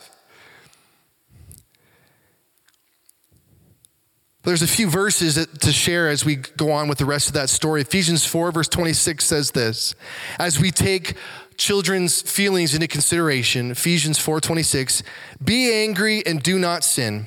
There's 4.42 4.62
a 4.62 4.66
few 4.66 4.88
verses 4.88 5.44
to 5.46 5.72
share 5.72 6.08
as 6.08 6.24
we 6.24 6.36
go 6.36 6.70
on 6.70 6.88
with 6.88 6.98
the 6.98 7.04
rest 7.04 7.26
of 7.26 7.34
that 7.34 7.50
story. 7.50 7.82
Ephesians 7.82 8.24
4, 8.24 8.52
verse 8.52 8.68
26 8.68 9.24
says 9.24 9.50
this 9.50 9.94
As 10.38 10.60
we 10.60 10.70
take 10.70 11.16
children's 11.56 12.22
feelings 12.22 12.74
into 12.74 12.86
consideration, 12.86 13.72
Ephesians 13.72 14.18
4 14.18 14.40
26, 14.40 15.02
be 15.44 15.70
angry 15.82 16.24
and 16.24 16.42
do 16.42 16.58
not 16.58 16.84
sin. 16.84 17.26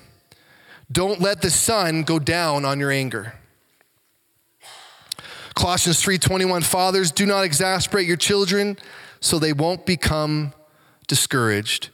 Don't 0.91 1.19
let 1.19 1.41
the 1.41 1.49
sun 1.51 2.03
go 2.03 2.19
down 2.19 2.65
on 2.65 2.79
your 2.79 2.89
anger. 2.91 3.33
Colossians 5.55 6.01
3:21 6.01 6.63
Fathers, 6.63 7.11
do 7.11 7.25
not 7.25 7.43
exasperate 7.43 8.07
your 8.07 8.17
children 8.17 8.77
so 9.23 9.39
they 9.39 9.53
won't 9.53 9.85
become 9.85 10.53
discouraged. 11.07 11.89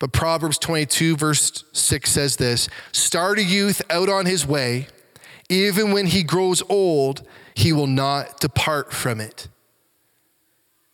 But 0.00 0.12
Proverbs 0.12 0.58
22 0.58 1.16
verse 1.16 1.64
6 1.72 2.10
says 2.10 2.36
this, 2.36 2.68
start 2.90 3.38
a 3.38 3.44
youth 3.44 3.80
out 3.88 4.08
on 4.08 4.26
his 4.26 4.44
way, 4.44 4.88
even 5.48 5.92
when 5.92 6.06
he 6.06 6.24
grows 6.24 6.62
old, 6.68 7.22
he 7.54 7.72
will 7.72 7.86
not 7.86 8.40
depart 8.40 8.92
from 8.92 9.20
it. 9.20 9.46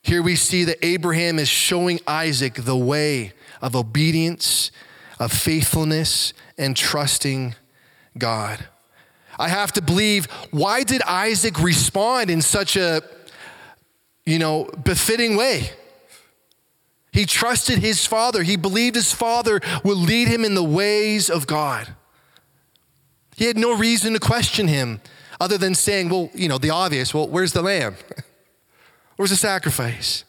Here 0.02 0.22
we 0.22 0.36
see 0.36 0.64
that 0.64 0.84
Abraham 0.84 1.38
is 1.38 1.48
showing 1.48 2.00
Isaac 2.06 2.54
the 2.54 2.76
way 2.76 3.32
of 3.62 3.74
obedience, 3.74 4.70
of 5.18 5.32
faithfulness, 5.32 6.34
and 6.58 6.76
trusting 6.76 7.54
God. 8.18 8.66
I 9.38 9.48
have 9.48 9.72
to 9.72 9.80
believe 9.82 10.26
why 10.50 10.82
did 10.82 11.00
Isaac 11.02 11.58
respond 11.58 12.28
in 12.28 12.42
such 12.42 12.76
a 12.76 13.02
you 14.24 14.38
know 14.38 14.64
befitting 14.84 15.36
way? 15.36 15.70
He 17.12 17.26
trusted 17.26 17.78
his 17.78 18.06
father. 18.06 18.42
He 18.42 18.56
believed 18.56 18.96
his 18.96 19.12
father 19.12 19.60
would 19.84 19.98
lead 19.98 20.28
him 20.28 20.44
in 20.44 20.54
the 20.54 20.64
ways 20.64 21.28
of 21.28 21.46
God. 21.46 21.94
He 23.36 23.44
had 23.44 23.58
no 23.58 23.76
reason 23.76 24.14
to 24.14 24.18
question 24.18 24.66
him 24.66 25.00
other 25.38 25.58
than 25.58 25.74
saying, 25.74 26.08
well, 26.08 26.30
you 26.34 26.48
know, 26.48 26.58
the 26.58 26.70
obvious, 26.70 27.12
well, 27.12 27.28
where's 27.28 27.52
the 27.52 27.62
lamb? 27.62 27.96
where's 29.16 29.30
the 29.30 29.36
sacrifice? 29.36 30.24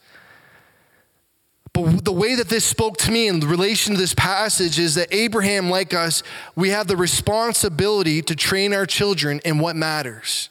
But 1.71 2.05
the 2.05 2.11
way 2.11 2.35
that 2.35 2.49
this 2.49 2.65
spoke 2.65 2.97
to 2.97 3.11
me 3.11 3.27
in 3.27 3.39
relation 3.39 3.93
to 3.93 3.99
this 3.99 4.13
passage 4.13 4.77
is 4.77 4.95
that 4.95 5.07
Abraham, 5.11 5.69
like 5.69 5.93
us, 5.93 6.21
we 6.55 6.69
have 6.69 6.87
the 6.87 6.97
responsibility 6.97 8.21
to 8.21 8.35
train 8.35 8.73
our 8.73 8.85
children 8.85 9.39
in 9.43 9.57
what 9.57 9.75
matters. 9.75 10.49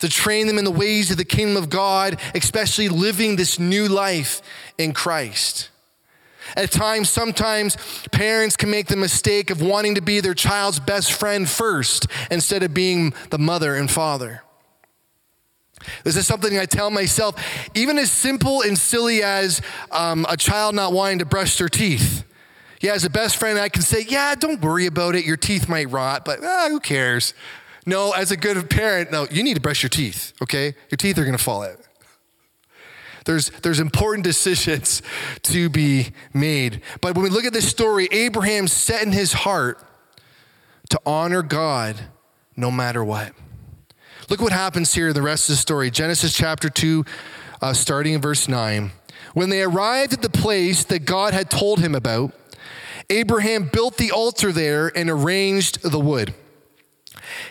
To 0.00 0.08
train 0.08 0.46
them 0.46 0.58
in 0.58 0.64
the 0.64 0.70
ways 0.70 1.10
of 1.10 1.16
the 1.16 1.24
kingdom 1.24 1.56
of 1.56 1.70
God, 1.70 2.18
especially 2.34 2.88
living 2.88 3.36
this 3.36 3.58
new 3.58 3.88
life 3.88 4.40
in 4.78 4.92
Christ. 4.92 5.70
At 6.56 6.70
times, 6.70 7.08
sometimes 7.10 7.76
parents 8.10 8.56
can 8.56 8.70
make 8.70 8.88
the 8.88 8.96
mistake 8.96 9.50
of 9.50 9.62
wanting 9.62 9.94
to 9.94 10.00
be 10.00 10.20
their 10.20 10.34
child's 10.34 10.80
best 10.80 11.12
friend 11.12 11.48
first 11.48 12.06
instead 12.30 12.62
of 12.62 12.74
being 12.74 13.14
the 13.30 13.38
mother 13.38 13.74
and 13.74 13.90
father. 13.90 14.42
This 16.04 16.16
is 16.16 16.26
something 16.26 16.58
I 16.58 16.66
tell 16.66 16.90
myself, 16.90 17.34
even 17.74 17.98
as 17.98 18.10
simple 18.10 18.62
and 18.62 18.76
silly 18.76 19.22
as 19.22 19.62
um, 19.90 20.26
a 20.28 20.36
child 20.36 20.74
not 20.74 20.92
wanting 20.92 21.20
to 21.20 21.24
brush 21.24 21.56
their 21.56 21.68
teeth. 21.68 22.24
Yeah, 22.80 22.94
as 22.94 23.04
a 23.04 23.10
best 23.10 23.36
friend, 23.36 23.58
I 23.58 23.68
can 23.68 23.82
say, 23.82 24.04
Yeah, 24.08 24.34
don't 24.34 24.60
worry 24.60 24.86
about 24.86 25.14
it. 25.14 25.24
Your 25.24 25.36
teeth 25.36 25.68
might 25.68 25.90
rot, 25.90 26.24
but 26.24 26.40
ah, 26.42 26.66
who 26.70 26.80
cares? 26.80 27.34
No, 27.90 28.12
as 28.12 28.30
a 28.30 28.36
good 28.36 28.70
parent, 28.70 29.10
no, 29.10 29.26
you 29.32 29.42
need 29.42 29.54
to 29.54 29.60
brush 29.60 29.82
your 29.82 29.90
teeth, 29.90 30.32
okay? 30.40 30.76
Your 30.92 30.96
teeth 30.96 31.18
are 31.18 31.24
gonna 31.24 31.38
fall 31.38 31.64
out. 31.64 31.80
There's, 33.24 33.50
there's 33.62 33.80
important 33.80 34.22
decisions 34.32 35.02
to 35.42 35.68
be 35.68 36.12
made. 36.32 36.82
But 37.00 37.16
when 37.16 37.24
we 37.24 37.30
look 37.30 37.44
at 37.44 37.52
this 37.52 37.68
story, 37.68 38.06
Abraham 38.12 38.68
set 38.68 39.02
in 39.02 39.10
his 39.10 39.32
heart 39.32 39.84
to 40.90 41.00
honor 41.04 41.42
God 41.42 41.96
no 42.56 42.70
matter 42.70 43.02
what. 43.02 43.32
Look 44.28 44.40
what 44.40 44.52
happens 44.52 44.94
here 44.94 45.08
in 45.08 45.14
the 45.14 45.22
rest 45.22 45.48
of 45.48 45.54
the 45.54 45.60
story. 45.60 45.90
Genesis 45.90 46.32
chapter 46.32 46.70
2, 46.70 47.04
uh, 47.60 47.72
starting 47.72 48.12
in 48.12 48.20
verse 48.20 48.46
9. 48.46 48.92
When 49.34 49.50
they 49.50 49.62
arrived 49.62 50.12
at 50.12 50.22
the 50.22 50.30
place 50.30 50.84
that 50.84 51.00
God 51.00 51.34
had 51.34 51.50
told 51.50 51.80
him 51.80 51.96
about, 51.96 52.34
Abraham 53.10 53.68
built 53.72 53.96
the 53.96 54.12
altar 54.12 54.52
there 54.52 54.96
and 54.96 55.10
arranged 55.10 55.82
the 55.82 55.98
wood. 55.98 56.34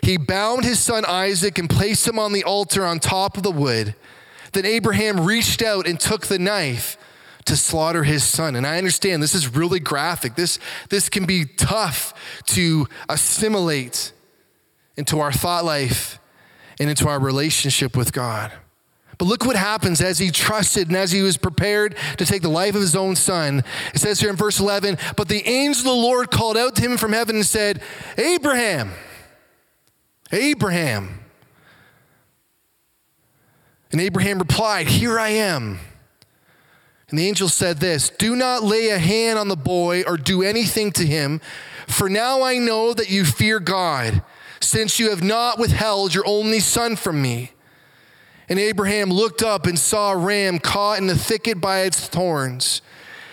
He 0.02 0.18
bound 0.18 0.64
his 0.64 0.80
son 0.80 1.06
Isaac 1.06 1.58
and 1.58 1.70
placed 1.70 2.08
him 2.08 2.20
on 2.20 2.34
the 2.34 2.44
altar 2.44 2.86
on 2.86 3.00
top 3.00 3.38
of 3.38 3.44
the 3.44 3.52
wood. 3.52 3.96
Then 4.54 4.66
Abraham 4.66 5.26
reached 5.26 5.62
out 5.62 5.88
and 5.88 6.00
took 6.00 6.28
the 6.28 6.40
knife 6.40 6.98
to 7.46 7.56
slaughter 7.56 8.04
his 8.04 8.24
son. 8.24 8.56
And 8.56 8.66
I 8.66 8.78
understand 8.78 9.24
this 9.24 9.36
is 9.36 9.56
really 9.56 9.80
graphic. 9.80 10.36
This, 10.36 10.60
this 10.90 11.10
can 11.10 11.26
be 11.26 11.46
tough 11.46 12.14
to 12.48 12.88
assimilate 13.08 14.14
into 14.98 15.20
our 15.20 15.32
thought 15.32 15.66
life 15.66 16.20
and 16.80 16.90
into 16.90 17.08
our 17.08 17.20
relationship 17.20 17.96
with 17.96 18.14
God. 18.14 18.52
But 19.18 19.26
look 19.26 19.46
what 19.46 19.58
happens 19.58 20.00
as 20.00 20.18
he 20.18 20.32
trusted 20.32 20.88
and 20.88 20.96
as 20.96 21.12
he 21.12 21.22
was 21.22 21.38
prepared 21.38 21.98
to 22.18 22.26
take 22.26 22.42
the 22.42 22.50
life 22.50 22.74
of 22.74 22.82
his 22.82 22.96
own 22.96 23.18
son. 23.18 23.64
It 23.94 24.00
says 24.00 24.20
here 24.22 24.30
in 24.30 24.38
verse 24.38 24.60
11, 24.60 24.98
But 25.18 25.28
the 25.28 25.46
angel 25.46 25.92
of 25.92 25.98
the 25.98 26.02
Lord 26.02 26.32
called 26.32 26.56
out 26.56 26.76
to 26.78 26.82
him 26.82 26.98
from 26.98 27.12
heaven 27.12 27.36
and 27.36 27.46
said, 27.46 27.82
Abraham, 28.18 28.92
Abraham. 30.32 31.20
And 33.92 34.00
Abraham 34.00 34.40
replied, 34.40 34.88
Here 34.88 35.20
I 35.20 35.30
am. 35.30 35.80
And 37.10 37.18
the 37.18 37.28
angel 37.28 37.50
said 37.50 37.80
this 37.80 38.10
Do 38.10 38.36
not 38.36 38.64
lay 38.64 38.90
a 38.90 39.00
hand 39.00 39.40
on 39.40 39.48
the 39.48 39.56
boy 39.56 40.04
or 40.04 40.18
do 40.18 40.44
anything 40.44 40.92
to 40.94 41.06
him, 41.06 41.42
for 41.88 42.10
now 42.10 42.44
I 42.44 42.58
know 42.58 42.94
that 42.94 43.10
you 43.10 43.26
fear 43.26 43.60
God 43.60 44.22
since 44.60 45.00
you 45.00 45.10
have 45.10 45.24
not 45.24 45.58
withheld 45.58 46.14
your 46.14 46.28
only 46.28 46.60
son 46.60 46.96
from 46.96 47.22
me. 47.22 47.52
And 48.48 48.60
Abraham 48.60 49.10
looked 49.10 49.42
up 49.42 49.66
and 49.66 49.78
saw 49.78 50.12
a 50.12 50.18
ram 50.18 50.60
caught 50.60 50.98
in 50.98 51.08
the 51.08 51.18
thicket 51.18 51.62
by 51.62 51.82
its 51.82 52.08
thorns. 52.08 52.82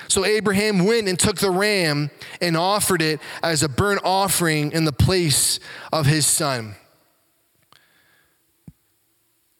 So 0.08 0.24
Abraham 0.24 0.84
went 0.84 1.08
and 1.08 1.18
took 1.18 1.38
the 1.38 1.50
ram 1.50 2.10
and 2.40 2.56
offered 2.56 3.02
it 3.02 3.20
as 3.42 3.62
a 3.62 3.68
burnt 3.68 4.00
offering 4.04 4.72
in 4.72 4.84
the 4.84 4.92
place 4.92 5.58
of 5.92 6.06
his 6.06 6.26
son. 6.26 6.76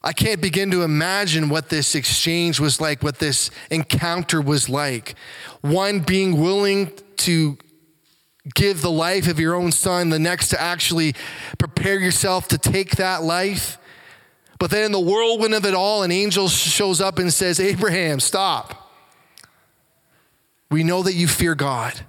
I 0.07 0.13
can't 0.13 0.41
begin 0.41 0.71
to 0.71 0.85
imagine 0.85 1.49
what 1.49 1.69
this 1.69 1.97
exchange 1.97 2.61
was 2.61 2.81
like, 2.81 3.03
what 3.03 3.19
this 3.19 3.51
encounter 3.73 4.41
was 4.41 4.69
like. 4.69 5.17
One 5.63 5.99
being 5.99 6.41
willing 6.41 6.93
to 7.17 7.59
give 8.55 8.83
the 8.83 8.91
life 8.91 9.27
of 9.27 9.41
your 9.41 9.57
own 9.57 9.73
son, 9.73 10.11
the 10.11 10.21
next 10.21 10.51
to 10.51 10.61
actually 10.61 11.17
prepare 11.59 11.99
yourself 11.99 12.47
to 12.49 12.57
take 12.57 12.93
that 12.93 13.25
life. 13.25 13.79
But 14.61 14.71
then 14.71 14.85
in 14.85 14.93
the 14.93 15.01
whirlwind 15.01 15.55
of 15.55 15.67
it 15.67 15.75
all, 15.75 16.05
an 16.05 16.13
angel 16.13 16.49
shows 16.49 17.01
up 17.01 17.19
and 17.19 17.35
says, 17.35 17.59
Abraham, 17.59 18.21
stop. 18.21 18.93
We 20.71 20.85
know 20.85 21.03
that 21.03 21.15
you 21.15 21.27
fear 21.27 21.57
God. 21.57 22.03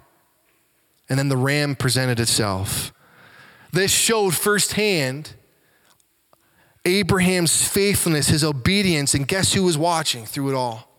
And 1.10 1.18
then 1.18 1.30
the 1.30 1.38
ram 1.38 1.76
presented 1.76 2.20
itself. 2.20 2.94
This 3.72 3.90
showed 3.90 4.36
firsthand 4.36 5.34
Abraham's 6.88 7.68
faithfulness, 7.68 8.30
his 8.30 8.46
obedience, 8.46 9.14
and 9.14 9.28
guess 9.28 9.52
who 9.52 9.64
was 9.64 9.78
watching 9.78 10.26
through 10.26 10.50
it 10.50 10.56
all? 10.56 10.90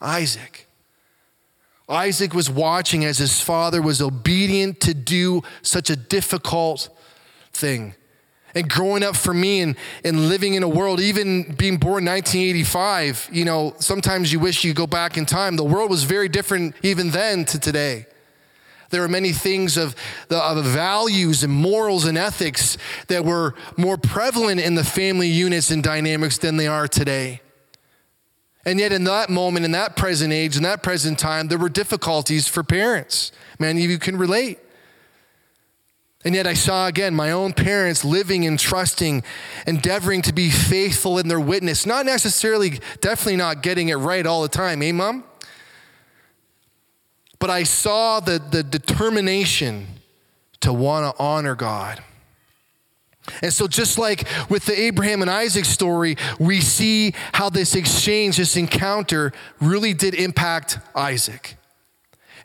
Isaac. 0.00 0.66
Isaac 1.88 2.34
was 2.34 2.50
watching 2.50 3.04
as 3.04 3.18
his 3.18 3.40
father 3.40 3.80
was 3.80 4.02
obedient 4.02 4.80
to 4.80 4.92
do 4.92 5.42
such 5.62 5.88
a 5.88 5.94
difficult 5.94 6.88
thing. 7.52 7.94
And 8.52 8.68
growing 8.68 9.04
up 9.04 9.14
for 9.14 9.32
me 9.32 9.60
and, 9.60 9.76
and 10.04 10.28
living 10.28 10.54
in 10.54 10.64
a 10.64 10.68
world, 10.68 10.98
even 10.98 11.54
being 11.54 11.76
born 11.76 12.04
1985, 12.04 13.28
you 13.32 13.44
know, 13.44 13.74
sometimes 13.78 14.32
you 14.32 14.40
wish 14.40 14.64
you 14.64 14.74
go 14.74 14.88
back 14.88 15.16
in 15.16 15.26
time. 15.26 15.54
The 15.54 15.62
world 15.62 15.90
was 15.90 16.02
very 16.02 16.28
different 16.28 16.74
even 16.82 17.10
then 17.10 17.44
to 17.46 17.60
today. 17.60 18.06
There 18.90 19.02
are 19.04 19.08
many 19.08 19.32
things 19.32 19.76
of, 19.76 19.94
the, 20.28 20.38
of 20.38 20.64
values 20.64 21.42
and 21.42 21.52
morals 21.52 22.04
and 22.04 22.18
ethics 22.18 22.76
that 23.06 23.24
were 23.24 23.54
more 23.76 23.96
prevalent 23.96 24.60
in 24.60 24.74
the 24.74 24.84
family 24.84 25.28
units 25.28 25.70
and 25.70 25.82
dynamics 25.82 26.38
than 26.38 26.56
they 26.56 26.66
are 26.66 26.88
today. 26.88 27.40
And 28.64 28.78
yet, 28.78 28.92
in 28.92 29.04
that 29.04 29.30
moment, 29.30 29.64
in 29.64 29.72
that 29.72 29.96
present 29.96 30.32
age, 30.32 30.56
in 30.56 30.64
that 30.64 30.82
present 30.82 31.18
time, 31.18 31.48
there 31.48 31.58
were 31.58 31.70
difficulties 31.70 32.46
for 32.46 32.62
parents. 32.62 33.32
Many 33.58 33.84
of 33.84 33.90
you 33.90 33.98
can 33.98 34.18
relate. 34.18 34.58
And 36.24 36.34
yet, 36.34 36.46
I 36.46 36.52
saw 36.52 36.86
again 36.86 37.14
my 37.14 37.30
own 37.30 37.54
parents 37.54 38.04
living 38.04 38.44
and 38.44 38.58
trusting, 38.58 39.22
endeavoring 39.66 40.20
to 40.22 40.34
be 40.34 40.50
faithful 40.50 41.18
in 41.18 41.28
their 41.28 41.40
witness, 41.40 41.86
not 41.86 42.04
necessarily, 42.04 42.80
definitely 43.00 43.36
not 43.36 43.62
getting 43.62 43.88
it 43.88 43.94
right 43.94 44.26
all 44.26 44.42
the 44.42 44.48
time, 44.48 44.82
eh, 44.82 44.92
mom? 44.92 45.24
But 47.40 47.50
I 47.50 47.64
saw 47.64 48.20
the, 48.20 48.38
the 48.38 48.62
determination 48.62 49.88
to 50.60 50.72
want 50.72 51.16
to 51.16 51.20
honor 51.20 51.56
God. 51.56 52.04
And 53.42 53.52
so, 53.52 53.66
just 53.66 53.98
like 53.98 54.26
with 54.48 54.66
the 54.66 54.78
Abraham 54.78 55.22
and 55.22 55.30
Isaac 55.30 55.64
story, 55.64 56.16
we 56.38 56.60
see 56.60 57.14
how 57.32 57.50
this 57.50 57.74
exchange, 57.74 58.36
this 58.36 58.56
encounter, 58.56 59.32
really 59.60 59.94
did 59.94 60.14
impact 60.14 60.78
Isaac. 60.94 61.56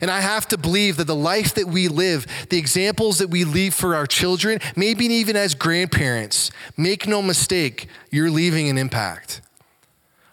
And 0.00 0.10
I 0.10 0.20
have 0.20 0.46
to 0.48 0.58
believe 0.58 0.98
that 0.98 1.06
the 1.06 1.14
life 1.14 1.54
that 1.54 1.66
we 1.66 1.88
live, 1.88 2.26
the 2.50 2.58
examples 2.58 3.18
that 3.18 3.28
we 3.28 3.44
leave 3.44 3.74
for 3.74 3.94
our 3.94 4.06
children, 4.06 4.60
maybe 4.76 5.06
even 5.06 5.36
as 5.36 5.54
grandparents, 5.54 6.50
make 6.76 7.06
no 7.06 7.22
mistake, 7.22 7.88
you're 8.10 8.30
leaving 8.30 8.68
an 8.68 8.76
impact. 8.76 9.40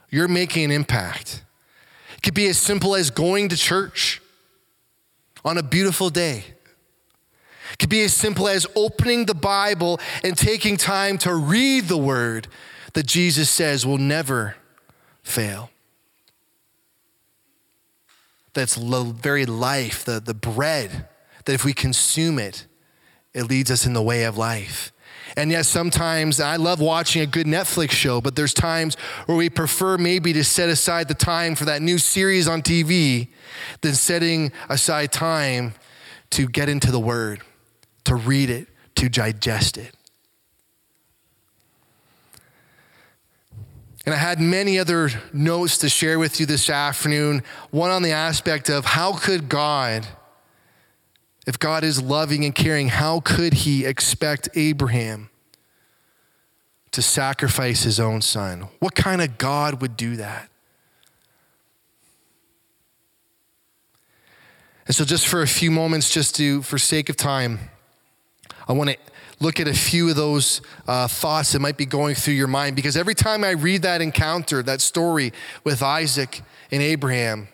You're 0.09 0.27
making 0.27 0.65
an 0.65 0.71
impact. 0.71 1.43
It 2.17 2.23
could 2.23 2.33
be 2.33 2.47
as 2.47 2.57
simple 2.57 2.95
as 2.95 3.09
going 3.09 3.49
to 3.49 3.57
church 3.57 4.21
on 5.43 5.57
a 5.57 5.63
beautiful 5.63 6.09
day. 6.09 6.45
It 7.71 7.79
could 7.79 7.89
be 7.89 8.03
as 8.03 8.13
simple 8.13 8.47
as 8.47 8.67
opening 8.75 9.25
the 9.25 9.35
Bible 9.35 9.99
and 10.23 10.37
taking 10.37 10.77
time 10.77 11.17
to 11.19 11.33
read 11.33 11.85
the 11.85 11.97
word 11.97 12.47
that 12.93 13.07
Jesus 13.07 13.49
says 13.49 13.85
will 13.85 13.97
never 13.97 14.55
fail. 15.23 15.69
That's 18.53 18.75
the 18.75 19.15
very 19.17 19.45
life, 19.45 20.05
the, 20.05 20.19
the 20.19 20.35
bread, 20.35 21.07
that 21.45 21.53
if 21.53 21.65
we 21.65 21.73
consume 21.73 22.37
it, 22.37 22.67
it 23.33 23.43
leads 23.43 23.71
us 23.71 23.85
in 23.85 23.93
the 23.93 24.03
way 24.03 24.25
of 24.25 24.37
life. 24.37 24.92
And 25.35 25.49
yes, 25.49 25.67
sometimes 25.67 26.39
I 26.39 26.57
love 26.57 26.79
watching 26.79 27.21
a 27.21 27.25
good 27.25 27.47
Netflix 27.47 27.91
show, 27.91 28.21
but 28.21 28.35
there's 28.35 28.53
times 28.53 28.95
where 29.25 29.37
we 29.37 29.49
prefer 29.49 29.97
maybe 29.97 30.31
to 30.33 30.43
set 30.43 30.69
aside 30.69 31.07
the 31.07 31.15
time 31.15 31.55
for 31.55 31.65
that 31.65 31.81
new 31.81 31.97
series 31.97 32.47
on 32.47 32.61
TV 32.61 33.29
than 33.81 33.95
setting 33.95 34.51
aside 34.69 35.11
time 35.11 35.73
to 36.31 36.47
get 36.47 36.69
into 36.69 36.91
the 36.91 36.99
Word 36.99 37.41
to 38.05 38.15
read 38.15 38.49
it, 38.49 38.67
to 38.95 39.09
digest 39.09 39.77
it. 39.77 39.95
And 44.05 44.13
I 44.13 44.17
had 44.17 44.39
many 44.39 44.77
other 44.77 45.09
notes 45.31 45.77
to 45.79 45.89
share 45.89 46.19
with 46.19 46.39
you 46.39 46.45
this 46.45 46.69
afternoon. 46.69 47.41
One 47.71 47.89
on 47.89 48.03
the 48.03 48.11
aspect 48.11 48.69
of 48.69 48.83
how 48.83 49.13
could 49.13 49.47
God, 49.47 50.05
if 51.45 51.59
God 51.59 51.83
is 51.83 52.01
loving 52.01 52.45
and 52.45 52.55
caring, 52.55 52.87
how 52.89 53.19
could 53.19 53.53
he 53.53 53.85
expect 53.85 54.49
Abraham 54.55 55.29
to 56.91 57.01
sacrifice 57.01 57.83
his 57.83 57.99
own 57.99 58.21
son? 58.21 58.67
What 58.79 58.95
kind 58.95 59.21
of 59.21 59.37
God 59.37 59.81
would 59.81 59.97
do 59.97 60.15
that? 60.17 60.49
And 64.85 64.95
so, 64.95 65.05
just 65.05 65.27
for 65.27 65.41
a 65.41 65.47
few 65.47 65.71
moments, 65.71 66.09
just 66.09 66.35
to, 66.35 66.61
for 66.61 66.77
sake 66.77 67.09
of 67.09 67.15
time, 67.15 67.59
I 68.67 68.73
want 68.73 68.89
to 68.89 68.97
look 69.39 69.59
at 69.59 69.67
a 69.67 69.73
few 69.73 70.09
of 70.09 70.15
those 70.15 70.61
uh, 70.87 71.07
thoughts 71.07 71.51
that 71.53 71.59
might 71.59 71.77
be 71.77 71.85
going 71.85 72.15
through 72.15 72.35
your 72.35 72.47
mind 72.47 72.75
because 72.75 72.95
every 72.95 73.15
time 73.15 73.43
I 73.43 73.51
read 73.51 73.81
that 73.81 74.01
encounter, 74.01 74.63
that 74.63 74.81
story 74.81 75.33
with 75.63 75.81
Isaac 75.81 76.41
and 76.71 76.81
Abraham, 76.81 77.47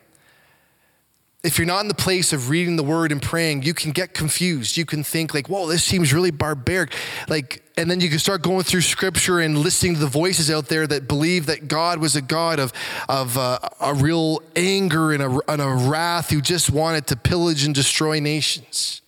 if 1.42 1.58
you're 1.58 1.68
not 1.68 1.82
in 1.82 1.88
the 1.88 1.94
place 1.94 2.34
of 2.34 2.50
reading 2.50 2.76
the 2.76 2.84
word 2.84 3.14
and 3.14 3.22
praying, 3.22 3.64
you 3.64 3.74
can 3.74 3.92
get 3.92 4.14
confused. 4.14 4.76
You 4.76 4.86
can 4.86 5.06
think 5.06 5.34
like, 5.34 5.48
"Whoa, 5.48 5.68
this 5.68 5.86
seems 5.86 6.12
really 6.12 6.32
barbaric." 6.32 6.94
Like, 7.30 7.64
and 7.78 7.90
then 7.90 8.02
you 8.02 8.10
can 8.10 8.20
start 8.20 8.42
going 8.42 8.64
through 8.64 8.82
scripture 8.82 9.40
and 9.40 9.58
listening 9.58 9.94
to 9.94 10.02
the 10.02 10.08
voices 10.08 10.52
out 10.52 10.68
there 10.68 10.86
that 10.88 11.08
believe 11.08 11.46
that 11.46 11.70
God 11.70 12.00
was 12.00 12.18
a 12.18 12.22
God 12.22 12.60
of 12.60 12.74
of 13.08 13.38
uh, 13.38 13.60
a 13.80 13.94
real 13.94 14.42
anger 14.58 15.14
and 15.14 15.24
a, 15.24 15.40
and 15.48 15.62
a 15.62 15.70
wrath 15.70 16.30
who 16.30 16.42
just 16.42 16.70
wanted 16.70 17.08
to 17.08 17.16
pillage 17.16 17.64
and 17.64 17.74
destroy 17.74 18.20
nations. 18.20 19.02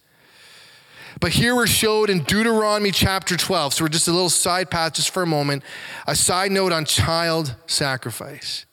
But 1.19 1.33
here 1.33 1.53
we're 1.53 1.67
showed 1.67 2.09
in 2.09 2.23
Deuteronomy 2.23 2.91
chapter 2.91 3.37
12. 3.37 3.75
So 3.75 3.83
we're 3.83 3.89
just 3.89 4.07
a 4.07 4.11
little 4.11 4.29
side 4.29 4.71
path 4.71 4.93
just 4.93 5.11
for 5.11 5.21
a 5.21 5.27
moment. 5.27 5.63
A 6.07 6.15
side 6.15 6.51
note 6.51 6.71
on 6.71 6.85
child 6.85 7.55
sacrifice. 7.67 8.65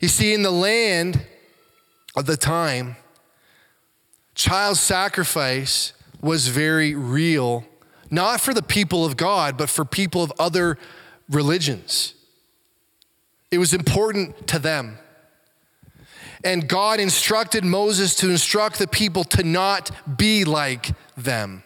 You 0.00 0.08
see, 0.08 0.32
in 0.32 0.42
the 0.42 0.50
land 0.50 1.26
of 2.14 2.26
the 2.26 2.36
time, 2.36 2.96
child 4.34 4.76
sacrifice 4.76 5.92
was 6.20 6.48
very 6.48 6.94
real, 6.94 7.64
not 8.10 8.40
for 8.40 8.54
the 8.54 8.62
people 8.62 9.04
of 9.04 9.16
God, 9.16 9.56
but 9.56 9.70
for 9.70 9.84
people 9.84 10.22
of 10.22 10.32
other 10.38 10.78
religions. 11.28 12.14
It 13.50 13.58
was 13.58 13.74
important 13.74 14.46
to 14.48 14.58
them. 14.58 14.98
And 16.44 16.68
God 16.68 16.98
instructed 16.98 17.64
Moses 17.64 18.14
to 18.16 18.30
instruct 18.30 18.78
the 18.78 18.88
people 18.88 19.24
to 19.24 19.44
not 19.44 19.90
be 20.18 20.44
like 20.44 20.90
them. 21.16 21.62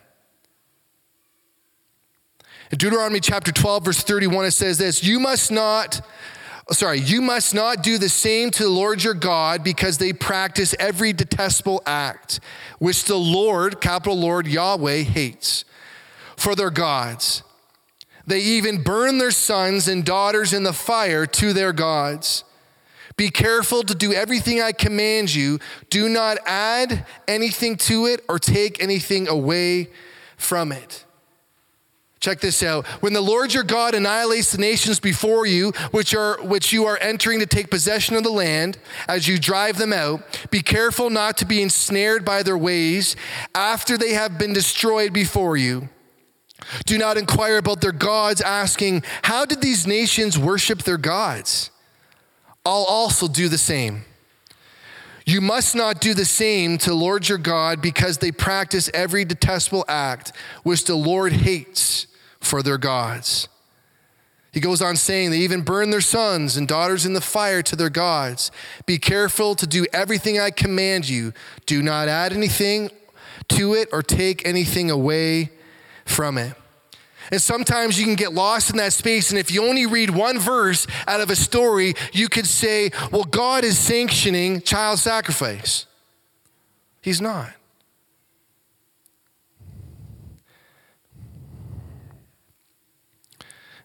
In 2.70 2.78
Deuteronomy 2.78 3.20
chapter 3.20 3.52
12, 3.52 3.85
verse 3.85 4.02
31, 4.02 4.46
it 4.46 4.50
says 4.50 4.78
this 4.78 5.02
You 5.04 5.20
must 5.20 5.50
not, 5.50 6.00
sorry, 6.74 6.98
you 6.98 7.22
must 7.22 7.55
not 7.55 7.83
do 7.83 7.96
the 7.96 8.09
same 8.09 8.50
to 8.50 8.64
the 8.64 8.68
Lord 8.68 9.05
your 9.05 9.14
God 9.14 9.62
because 9.62 9.98
they 9.98 10.12
practice 10.12 10.74
every 10.81 11.12
detestable 11.12 11.81
act, 11.87 12.40
which 12.79 13.05
the 13.05 13.16
Lord, 13.16 13.81
capital 13.81 14.18
Lord 14.18 14.46
Yahweh, 14.48 15.02
hates 15.02 15.64
for 16.37 16.55
their 16.55 16.70
gods. 16.70 17.44
They 18.26 18.40
even 18.40 18.83
burn 18.83 19.18
their 19.18 19.31
sons 19.31 19.87
and 19.87 20.05
daughters 20.05 20.52
in 20.52 20.64
the 20.64 20.72
fire 20.72 21.24
to 21.26 21.52
their 21.52 21.72
gods. 21.72 22.42
Be 23.16 23.31
careful 23.31 23.83
to 23.85 23.94
do 23.94 24.12
everything 24.12 24.61
I 24.61 24.72
command 24.72 25.35
you. 25.35 25.59
Do 25.88 26.09
not 26.09 26.38
add 26.44 27.07
anything 27.26 27.76
to 27.76 28.07
it 28.07 28.22
or 28.29 28.38
take 28.38 28.83
anything 28.83 29.29
away 29.29 29.88
from 30.37 30.70
it. 30.70 31.06
Check 32.26 32.40
this 32.40 32.64
out. 32.64 32.86
When 33.02 33.12
the 33.12 33.20
Lord 33.20 33.54
your 33.54 33.62
God 33.62 33.94
annihilates 33.94 34.50
the 34.50 34.58
nations 34.58 34.98
before 34.98 35.46
you, 35.46 35.70
which 35.92 36.12
are 36.12 36.42
which 36.42 36.72
you 36.72 36.84
are 36.84 36.98
entering 36.98 37.38
to 37.38 37.46
take 37.46 37.70
possession 37.70 38.16
of 38.16 38.24
the 38.24 38.32
land, 38.32 38.78
as 39.06 39.28
you 39.28 39.38
drive 39.38 39.78
them 39.78 39.92
out, 39.92 40.48
be 40.50 40.60
careful 40.60 41.08
not 41.08 41.36
to 41.36 41.44
be 41.44 41.62
ensnared 41.62 42.24
by 42.24 42.42
their 42.42 42.58
ways 42.58 43.14
after 43.54 43.96
they 43.96 44.14
have 44.14 44.38
been 44.38 44.52
destroyed 44.52 45.12
before 45.12 45.56
you. 45.56 45.88
Do 46.84 46.98
not 46.98 47.16
inquire 47.16 47.58
about 47.58 47.80
their 47.80 47.92
gods, 47.92 48.40
asking, 48.40 49.04
How 49.22 49.44
did 49.44 49.60
these 49.60 49.86
nations 49.86 50.36
worship 50.36 50.82
their 50.82 50.98
gods? 50.98 51.70
I'll 52.64 52.86
also 52.88 53.28
do 53.28 53.48
the 53.48 53.56
same. 53.56 54.04
You 55.24 55.40
must 55.40 55.76
not 55.76 56.00
do 56.00 56.12
the 56.12 56.24
same 56.24 56.76
to 56.78 56.92
Lord 56.92 57.28
your 57.28 57.38
God 57.38 57.80
because 57.80 58.18
they 58.18 58.32
practice 58.32 58.90
every 58.92 59.24
detestable 59.24 59.84
act 59.86 60.32
which 60.64 60.86
the 60.86 60.96
Lord 60.96 61.32
hates 61.32 62.08
for 62.46 62.62
their 62.62 62.78
gods. 62.78 63.48
He 64.52 64.61
goes 64.61 64.80
on 64.80 64.96
saying 64.96 65.30
they 65.30 65.40
even 65.40 65.61
burn 65.61 65.90
their 65.90 66.00
sons 66.00 66.56
and 66.56 66.66
daughters 66.66 67.04
in 67.04 67.12
the 67.12 67.20
fire 67.20 67.61
to 67.62 67.76
their 67.76 67.90
gods. 67.90 68.50
Be 68.87 68.96
careful 68.96 69.54
to 69.54 69.66
do 69.66 69.85
everything 69.92 70.40
I 70.40 70.50
command 70.50 71.06
you. 71.09 71.35
Do 71.66 71.82
not 71.82 72.09
add 72.09 72.32
anything 72.32 72.90
to 73.48 73.74
it 73.74 73.90
or 73.92 74.02
take 74.02 74.48
anything 74.48 74.90
away 74.90 75.50
from 76.06 76.38
it. 76.38 76.54
And 77.30 77.42
sometimes 77.42 77.98
you 77.98 78.06
can 78.06 78.14
get 78.14 78.32
lost 78.32 78.70
in 78.70 78.76
that 78.76 78.92
space. 78.92 79.30
And 79.30 79.38
if 79.38 79.50
you 79.50 79.62
only 79.66 79.85
read 79.85 80.11
one 80.11 80.38
verse 80.38 80.87
out 81.06 81.20
of 81.20 81.28
a 81.28 81.37
story, 81.37 81.94
you 82.12 82.28
could 82.28 82.46
say, 82.46 82.92
well, 83.12 83.24
God 83.24 83.62
is 83.64 83.78
sanctioning 83.78 84.62
child 84.62 85.00
sacrifice. 85.00 85.87
He's 87.02 87.20
not. 87.20 87.52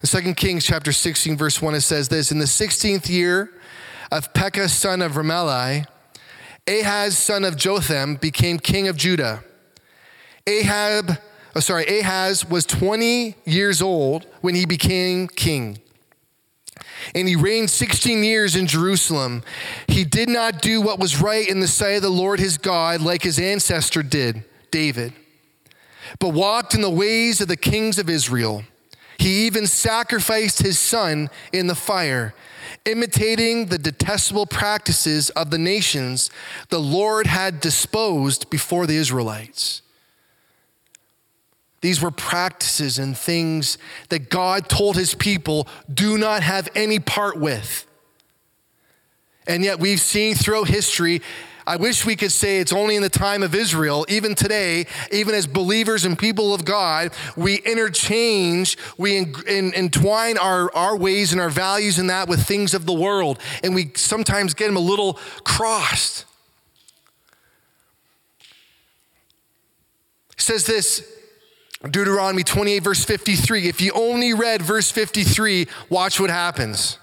In 0.03 0.23
2 0.23 0.33
Kings 0.33 0.65
chapter 0.65 0.91
16, 0.91 1.37
verse 1.37 1.61
1, 1.61 1.75
it 1.75 1.81
says 1.81 2.09
this 2.09 2.31
In 2.31 2.39
the 2.39 2.45
16th 2.45 3.07
year 3.07 3.51
of 4.11 4.33
Pekah, 4.33 4.67
son 4.67 5.01
of 5.01 5.13
Remaliah, 5.13 5.85
Ahaz, 6.67 7.17
son 7.17 7.43
of 7.43 7.55
Jotham, 7.55 8.15
became 8.15 8.57
king 8.57 8.87
of 8.87 8.97
Judah. 8.97 9.43
Ahab, 10.47 11.19
oh, 11.55 11.59
sorry, 11.59 11.85
Ahaz 11.99 12.49
was 12.49 12.65
20 12.65 13.35
years 13.45 13.79
old 13.79 14.25
when 14.41 14.55
he 14.55 14.65
became 14.65 15.27
king. 15.27 15.79
And 17.13 17.27
he 17.27 17.35
reigned 17.35 17.69
16 17.69 18.23
years 18.23 18.55
in 18.55 18.65
Jerusalem. 18.65 19.43
He 19.87 20.03
did 20.03 20.29
not 20.29 20.63
do 20.63 20.81
what 20.81 20.99
was 20.99 21.21
right 21.21 21.47
in 21.47 21.59
the 21.59 21.67
sight 21.67 21.97
of 21.97 22.01
the 22.01 22.09
Lord 22.09 22.39
his 22.39 22.57
God 22.57 23.01
like 23.01 23.21
his 23.21 23.39
ancestor 23.39 24.01
did, 24.01 24.43
David, 24.71 25.13
but 26.19 26.29
walked 26.29 26.73
in 26.73 26.81
the 26.81 26.89
ways 26.89 27.39
of 27.39 27.47
the 27.47 27.57
kings 27.57 27.99
of 27.99 28.09
Israel. 28.09 28.63
He 29.21 29.45
even 29.45 29.67
sacrificed 29.67 30.63
his 30.63 30.79
son 30.79 31.29
in 31.53 31.67
the 31.67 31.75
fire, 31.75 32.33
imitating 32.85 33.67
the 33.67 33.77
detestable 33.77 34.47
practices 34.47 35.29
of 35.31 35.51
the 35.51 35.59
nations 35.59 36.31
the 36.69 36.79
Lord 36.79 37.27
had 37.27 37.59
disposed 37.59 38.49
before 38.49 38.87
the 38.87 38.95
Israelites. 38.95 39.83
These 41.81 42.01
were 42.01 42.09
practices 42.09 42.97
and 42.97 43.15
things 43.15 43.77
that 44.09 44.31
God 44.31 44.67
told 44.67 44.95
his 44.95 45.13
people 45.13 45.67
do 45.93 46.17
not 46.17 46.41
have 46.41 46.67
any 46.73 46.97
part 46.97 47.37
with. 47.37 47.85
And 49.45 49.63
yet, 49.63 49.79
we've 49.79 50.01
seen 50.01 50.33
throughout 50.33 50.67
history 50.67 51.21
I 51.65 51.75
wish 51.75 52.05
we 52.05 52.15
could 52.15 52.31
say 52.31 52.59
it's 52.59 52.73
only 52.73 52.95
in 52.95 53.01
the 53.01 53.09
time 53.09 53.43
of 53.43 53.53
Israel. 53.53 54.05
Even 54.09 54.35
today, 54.35 54.87
even 55.11 55.35
as 55.35 55.47
believers 55.47 56.05
and 56.05 56.17
people 56.17 56.53
of 56.53 56.65
God, 56.65 57.11
we 57.35 57.57
interchange, 57.57 58.77
we 58.97 59.17
entwine 59.17 60.37
our, 60.37 60.73
our 60.75 60.97
ways 60.97 61.31
and 61.31 61.41
our 61.41 61.49
values 61.49 61.99
in 61.99 62.07
that 62.07 62.27
with 62.27 62.45
things 62.45 62.73
of 62.73 62.85
the 62.85 62.93
world. 62.93 63.39
And 63.63 63.75
we 63.75 63.91
sometimes 63.95 64.53
get 64.53 64.67
them 64.67 64.77
a 64.77 64.81
little 64.81 65.19
crossed. 65.43 66.25
It 70.33 70.41
says 70.41 70.65
this 70.65 71.07
Deuteronomy 71.83 72.43
28, 72.43 72.79
verse 72.79 73.03
53. 73.03 73.67
If 73.67 73.81
you 73.81 73.91
only 73.93 74.33
read 74.33 74.61
verse 74.61 74.91
53, 74.91 75.67
watch 75.89 76.19
what 76.19 76.29
happens. 76.29 76.99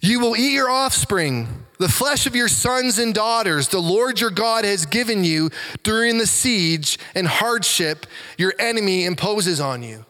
You 0.00 0.20
will 0.20 0.36
eat 0.36 0.52
your 0.52 0.68
offspring, 0.68 1.61
the 1.78 1.88
flesh 1.88 2.26
of 2.26 2.36
your 2.36 2.48
sons 2.48 2.98
and 2.98 3.14
daughters, 3.14 3.68
the 3.68 3.80
Lord 3.80 4.20
your 4.20 4.30
God 4.30 4.64
has 4.64 4.86
given 4.86 5.24
you 5.24 5.50
during 5.82 6.18
the 6.18 6.26
siege 6.26 6.98
and 7.14 7.26
hardship 7.26 8.06
your 8.38 8.54
enemy 8.58 9.04
imposes 9.04 9.60
on 9.60 9.82
you. 9.82 10.04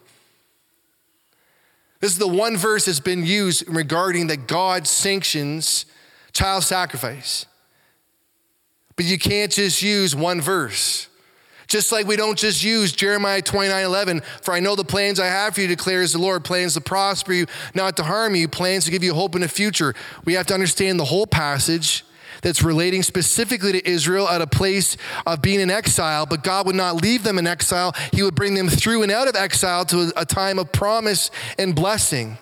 This 1.99 2.11
is 2.11 2.19
the 2.19 2.27
one 2.27 2.57
verse 2.57 2.85
that's 2.85 2.99
been 2.99 3.25
used 3.25 3.67
regarding 3.67 4.27
that 4.27 4.47
God 4.47 4.87
sanctions 4.87 5.85
child 6.33 6.63
sacrifice. 6.63 7.45
But 8.95 9.05
you 9.05 9.17
can't 9.17 9.51
just 9.51 9.81
use 9.81 10.15
one 10.15 10.41
verse. 10.41 11.07
Just 11.73 11.91
like 11.91 12.05
we 12.05 12.15
don't 12.15 12.37
just 12.37 12.63
use 12.63 12.91
Jeremiah 12.91 13.41
29 13.41 13.83
11, 13.83 14.21
for 14.43 14.53
I 14.53 14.59
know 14.59 14.75
the 14.75 14.83
plans 14.83 15.19
I 15.19 15.25
have 15.25 15.55
for 15.55 15.61
you, 15.61 15.67
declares 15.67 16.13
the 16.13 16.19
Lord 16.19 16.43
plans 16.43 16.75
to 16.75 16.81
prosper 16.81 17.33
you, 17.33 17.47
not 17.73 17.97
to 17.97 18.03
harm 18.03 18.35
you, 18.35 18.47
plans 18.47 18.85
to 18.85 18.91
give 18.91 19.03
you 19.03 19.15
hope 19.15 19.33
in 19.33 19.41
the 19.41 19.47
future. 19.47 19.95
We 20.23 20.33
have 20.33 20.45
to 20.45 20.53
understand 20.53 20.99
the 20.99 21.05
whole 21.05 21.25
passage 21.25 22.05
that's 22.43 22.61
relating 22.61 23.01
specifically 23.01 23.71
to 23.71 23.89
Israel 23.89 24.29
at 24.29 24.39
a 24.39 24.45
place 24.45 24.97
of 25.25 25.41
being 25.41 25.59
in 25.59 25.71
exile, 25.71 26.27
but 26.27 26.43
God 26.43 26.67
would 26.67 26.75
not 26.75 26.97
leave 26.97 27.23
them 27.23 27.39
in 27.39 27.47
exile. 27.47 27.95
He 28.11 28.21
would 28.21 28.35
bring 28.35 28.53
them 28.53 28.69
through 28.69 29.01
and 29.01 29.11
out 29.11 29.27
of 29.27 29.35
exile 29.35 29.83
to 29.85 30.13
a 30.15 30.27
time 30.27 30.59
of 30.59 30.71
promise 30.71 31.31
and 31.57 31.73
blessing. 31.73 32.37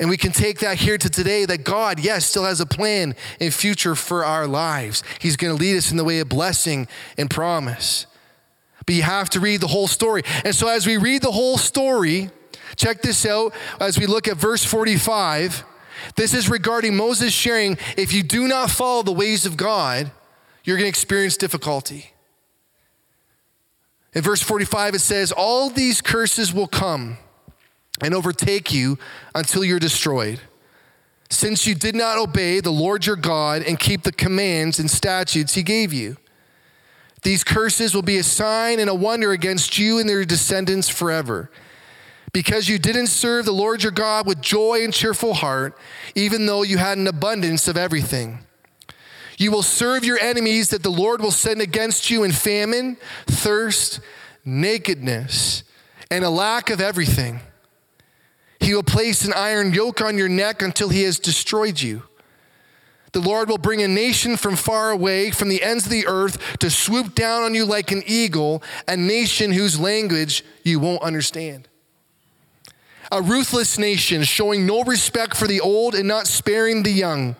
And 0.00 0.08
we 0.08 0.16
can 0.16 0.32
take 0.32 0.60
that 0.60 0.78
here 0.78 0.96
to 0.96 1.10
today 1.10 1.44
that 1.44 1.62
God, 1.62 2.00
yes, 2.00 2.24
still 2.24 2.44
has 2.44 2.62
a 2.62 2.66
plan 2.66 3.16
and 3.38 3.52
future 3.52 3.94
for 3.94 4.24
our 4.24 4.46
lives. 4.46 5.02
He's 5.20 5.36
going 5.36 5.54
to 5.54 5.62
lead 5.62 5.76
us 5.76 5.90
in 5.90 5.98
the 5.98 6.04
way 6.04 6.20
of 6.20 6.30
blessing 6.30 6.88
and 7.18 7.28
promise 7.28 8.06
but 8.86 8.94
you 8.94 9.02
have 9.02 9.30
to 9.30 9.40
read 9.40 9.60
the 9.60 9.66
whole 9.66 9.88
story. 9.88 10.22
And 10.44 10.54
so, 10.54 10.68
as 10.68 10.86
we 10.86 10.96
read 10.96 11.22
the 11.22 11.32
whole 11.32 11.58
story, 11.58 12.30
check 12.76 13.02
this 13.02 13.24
out 13.26 13.54
as 13.80 13.98
we 13.98 14.06
look 14.06 14.28
at 14.28 14.36
verse 14.36 14.64
45. 14.64 15.64
This 16.16 16.34
is 16.34 16.48
regarding 16.48 16.96
Moses 16.96 17.32
sharing 17.32 17.78
if 17.96 18.12
you 18.12 18.22
do 18.22 18.46
not 18.48 18.70
follow 18.70 19.02
the 19.02 19.12
ways 19.12 19.46
of 19.46 19.56
God, 19.56 20.10
you're 20.64 20.76
going 20.76 20.84
to 20.84 20.88
experience 20.88 21.36
difficulty. 21.36 22.12
In 24.14 24.22
verse 24.22 24.42
45, 24.42 24.94
it 24.94 25.00
says, 25.00 25.32
All 25.32 25.70
these 25.70 26.00
curses 26.00 26.52
will 26.52 26.68
come 26.68 27.18
and 28.00 28.14
overtake 28.14 28.72
you 28.72 28.98
until 29.34 29.64
you're 29.64 29.78
destroyed. 29.78 30.40
Since 31.30 31.66
you 31.66 31.74
did 31.74 31.96
not 31.96 32.18
obey 32.18 32.60
the 32.60 32.70
Lord 32.70 33.06
your 33.06 33.16
God 33.16 33.62
and 33.62 33.78
keep 33.78 34.02
the 34.02 34.12
commands 34.12 34.78
and 34.78 34.90
statutes 34.90 35.54
he 35.54 35.62
gave 35.62 35.92
you. 35.92 36.16
These 37.24 37.42
curses 37.42 37.94
will 37.94 38.02
be 38.02 38.18
a 38.18 38.22
sign 38.22 38.78
and 38.78 38.88
a 38.88 38.94
wonder 38.94 39.32
against 39.32 39.78
you 39.78 39.98
and 39.98 40.08
your 40.08 40.24
descendants 40.24 40.88
forever. 40.88 41.50
Because 42.32 42.68
you 42.68 42.78
didn't 42.78 43.06
serve 43.06 43.46
the 43.46 43.52
Lord 43.52 43.82
your 43.82 43.92
God 43.92 44.26
with 44.26 44.40
joy 44.40 44.84
and 44.84 44.92
cheerful 44.92 45.34
heart, 45.34 45.76
even 46.14 46.46
though 46.46 46.62
you 46.62 46.78
had 46.78 46.98
an 46.98 47.06
abundance 47.06 47.66
of 47.66 47.76
everything. 47.76 48.40
You 49.38 49.50
will 49.50 49.62
serve 49.62 50.04
your 50.04 50.18
enemies 50.20 50.68
that 50.68 50.82
the 50.82 50.90
Lord 50.90 51.20
will 51.20 51.30
send 51.30 51.60
against 51.60 52.10
you 52.10 52.24
in 52.24 52.32
famine, 52.32 52.98
thirst, 53.26 54.00
nakedness, 54.44 55.64
and 56.10 56.24
a 56.24 56.30
lack 56.30 56.70
of 56.70 56.80
everything. 56.80 57.40
He 58.60 58.74
will 58.74 58.82
place 58.82 59.24
an 59.24 59.32
iron 59.32 59.72
yoke 59.72 60.00
on 60.00 60.18
your 60.18 60.28
neck 60.28 60.60
until 60.60 60.88
he 60.90 61.02
has 61.02 61.18
destroyed 61.18 61.80
you. 61.80 62.02
The 63.14 63.20
Lord 63.20 63.48
will 63.48 63.58
bring 63.58 63.80
a 63.80 63.86
nation 63.86 64.36
from 64.36 64.56
far 64.56 64.90
away, 64.90 65.30
from 65.30 65.48
the 65.48 65.62
ends 65.62 65.84
of 65.84 65.90
the 65.92 66.08
earth, 66.08 66.58
to 66.58 66.68
swoop 66.68 67.14
down 67.14 67.44
on 67.44 67.54
you 67.54 67.64
like 67.64 67.92
an 67.92 68.02
eagle, 68.08 68.60
a 68.88 68.96
nation 68.96 69.52
whose 69.52 69.78
language 69.78 70.44
you 70.64 70.80
won't 70.80 71.00
understand. 71.00 71.68
A 73.12 73.22
ruthless 73.22 73.78
nation 73.78 74.24
showing 74.24 74.66
no 74.66 74.82
respect 74.82 75.36
for 75.36 75.46
the 75.46 75.60
old 75.60 75.94
and 75.94 76.08
not 76.08 76.26
sparing 76.26 76.82
the 76.82 76.90
young. 76.90 77.36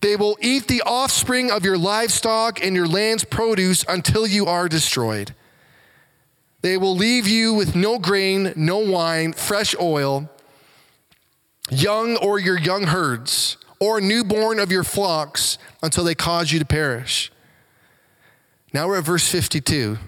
They 0.00 0.16
will 0.16 0.36
eat 0.40 0.66
the 0.66 0.82
offspring 0.82 1.52
of 1.52 1.64
your 1.64 1.78
livestock 1.78 2.60
and 2.60 2.74
your 2.74 2.88
land's 2.88 3.22
produce 3.22 3.84
until 3.88 4.26
you 4.26 4.46
are 4.46 4.68
destroyed. 4.68 5.32
They 6.62 6.76
will 6.76 6.96
leave 6.96 7.28
you 7.28 7.54
with 7.54 7.76
no 7.76 8.00
grain, 8.00 8.52
no 8.56 8.78
wine, 8.78 9.32
fresh 9.32 9.76
oil, 9.80 10.28
young 11.70 12.16
or 12.16 12.40
your 12.40 12.58
young 12.58 12.88
herds 12.88 13.58
or 13.78 14.00
newborn 14.00 14.58
of 14.58 14.72
your 14.72 14.84
flocks 14.84 15.58
until 15.82 16.04
they 16.04 16.14
cause 16.14 16.52
you 16.52 16.58
to 16.58 16.64
perish. 16.64 17.30
Now 18.72 18.88
we're 18.88 18.98
at 18.98 19.04
verse 19.04 19.28
52. 19.28 19.98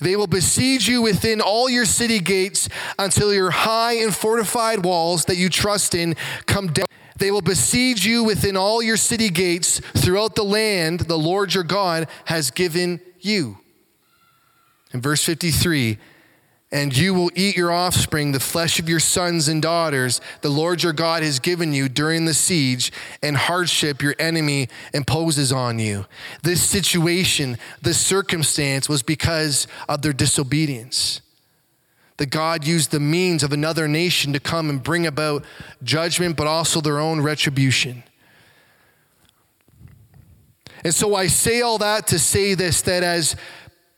They 0.00 0.16
will 0.16 0.26
besiege 0.26 0.88
you 0.88 1.02
within 1.02 1.40
all 1.40 1.68
your 1.68 1.84
city 1.84 2.20
gates 2.20 2.68
until 2.98 3.34
your 3.34 3.50
high 3.50 3.94
and 3.94 4.14
fortified 4.14 4.84
walls 4.84 5.26
that 5.26 5.36
you 5.36 5.48
trust 5.48 5.94
in 5.94 6.16
come 6.46 6.68
down. 6.68 6.86
They 7.18 7.30
will 7.30 7.42
besiege 7.42 8.06
you 8.06 8.24
within 8.24 8.56
all 8.56 8.82
your 8.82 8.96
city 8.96 9.28
gates 9.28 9.80
throughout 9.94 10.36
the 10.36 10.42
land 10.42 11.00
the 11.00 11.18
Lord 11.18 11.54
your 11.54 11.64
God 11.64 12.08
has 12.24 12.50
given 12.50 13.00
you. 13.20 13.58
In 14.92 15.02
verse 15.02 15.22
53, 15.22 15.98
and 16.72 16.96
you 16.96 17.12
will 17.14 17.30
eat 17.34 17.56
your 17.56 17.72
offspring, 17.72 18.30
the 18.30 18.38
flesh 18.38 18.78
of 18.78 18.88
your 18.88 19.00
sons 19.00 19.48
and 19.48 19.60
daughters, 19.60 20.20
the 20.40 20.48
Lord 20.48 20.82
your 20.82 20.92
God 20.92 21.22
has 21.22 21.40
given 21.40 21.72
you 21.72 21.88
during 21.88 22.26
the 22.26 22.34
siege 22.34 22.92
and 23.22 23.36
hardship 23.36 24.00
your 24.00 24.14
enemy 24.18 24.68
imposes 24.94 25.50
on 25.50 25.80
you. 25.80 26.06
This 26.42 26.62
situation, 26.62 27.58
this 27.82 28.00
circumstance 28.00 28.88
was 28.88 29.02
because 29.02 29.66
of 29.88 30.02
their 30.02 30.12
disobedience. 30.12 31.20
That 32.18 32.30
God 32.30 32.64
used 32.66 32.92
the 32.92 33.00
means 33.00 33.42
of 33.42 33.52
another 33.52 33.88
nation 33.88 34.32
to 34.34 34.40
come 34.40 34.70
and 34.70 34.80
bring 34.80 35.06
about 35.06 35.44
judgment, 35.82 36.36
but 36.36 36.46
also 36.46 36.80
their 36.80 37.00
own 37.00 37.20
retribution. 37.20 38.04
And 40.84 40.94
so 40.94 41.14
I 41.14 41.26
say 41.26 41.60
all 41.62 41.78
that 41.78 42.06
to 42.08 42.18
say 42.18 42.54
this 42.54 42.82
that 42.82 43.02
as 43.02 43.36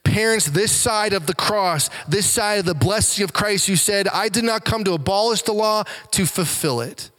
parents 0.04 0.46
this 0.46 0.72
side 0.72 1.12
of 1.12 1.26
the 1.26 1.34
cross, 1.34 1.88
this 2.08 2.26
side 2.26 2.58
of 2.58 2.64
the 2.64 2.74
blessing 2.74 3.24
of 3.24 3.32
Christ, 3.32 3.68
you 3.68 3.76
said, 3.76 4.08
I 4.08 4.28
did 4.28 4.44
not 4.44 4.64
come 4.64 4.84
to 4.84 4.92
abolish 4.92 5.42
the 5.42 5.52
law, 5.52 5.84
to 6.10 6.26
fulfill 6.26 6.80
it. 6.80 7.10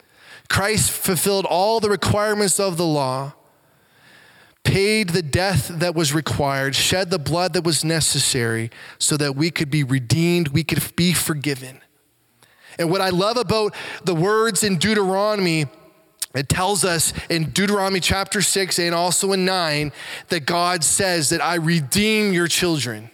Christ 0.50 0.92
fulfilled 0.92 1.46
all 1.46 1.80
the 1.80 1.90
requirements 1.90 2.60
of 2.60 2.78
the 2.78 2.86
law. 2.86 3.34
paid 4.64 5.10
the 5.10 5.22
death 5.22 5.68
that 5.68 5.94
was 5.94 6.14
required, 6.14 6.76
shed 6.76 7.10
the 7.10 7.20
blood 7.20 7.54
that 7.54 7.64
was 7.64 7.84
necessary 7.84 8.72
so 8.98 9.18
that 9.18 9.36
we 9.36 9.52
could 9.52 9.70
be 9.70 9.84
redeemed, 9.84 10.50
we 10.50 10.64
could 10.64 10.96
be 10.96 11.14
forgiven. 11.14 11.82
And 12.80 12.90
what 12.90 13.02
I 13.02 13.10
love 13.10 13.38
about 13.38 13.76
the 14.04 14.16
words 14.16 14.64
in 14.64 14.78
Deuteronomy, 14.78 15.66
it 16.34 16.50
tells 16.50 16.84
us 16.84 17.14
in 17.30 17.52
Deuteronomy 17.52 18.00
chapter 18.00 18.42
6 18.42 18.80
and 18.80 18.96
also 18.96 19.34
in 19.34 19.46
9 19.46 19.92
that 20.30 20.46
God 20.46 20.84
says 20.84 21.30
that 21.30 21.42
I 21.42 21.56
redeem 21.56 22.34
your 22.34 22.48
children. 22.48 23.12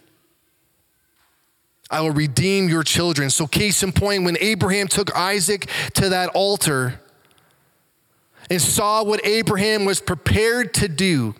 I 1.89 2.01
will 2.01 2.12
redeem 2.12 2.70
your 2.70 2.84
children. 2.84 3.30
So, 3.30 3.47
case 3.47 3.82
in 3.84 3.91
point, 3.91 4.24
when 4.24 4.38
Abraham 4.39 4.88
took 4.88 5.16
Isaac 5.16 5.70
to 5.95 6.10
that 6.10 6.30
altar 6.30 7.01
and 8.49 8.62
saw 8.62 9.03
what 9.03 9.26
Abraham 9.26 9.86
was 9.86 9.99
prepared 9.99 10.74
to 10.76 10.88
do, 10.88 11.36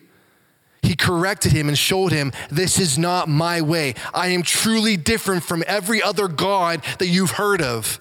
he 0.82 0.96
corrected 0.96 1.52
him 1.52 1.68
and 1.68 1.78
showed 1.78 2.12
him, 2.12 2.32
This 2.50 2.80
is 2.80 2.98
not 2.98 3.30
my 3.30 3.62
way. 3.62 3.94
I 4.14 4.30
am 4.30 4.42
truly 4.42 4.98
different 4.98 5.44
from 5.44 5.64
every 5.68 6.02
other 6.02 6.28
God 6.28 6.84
that 6.98 7.08
you've 7.08 7.32
heard 7.32 7.62
of. 7.62 8.00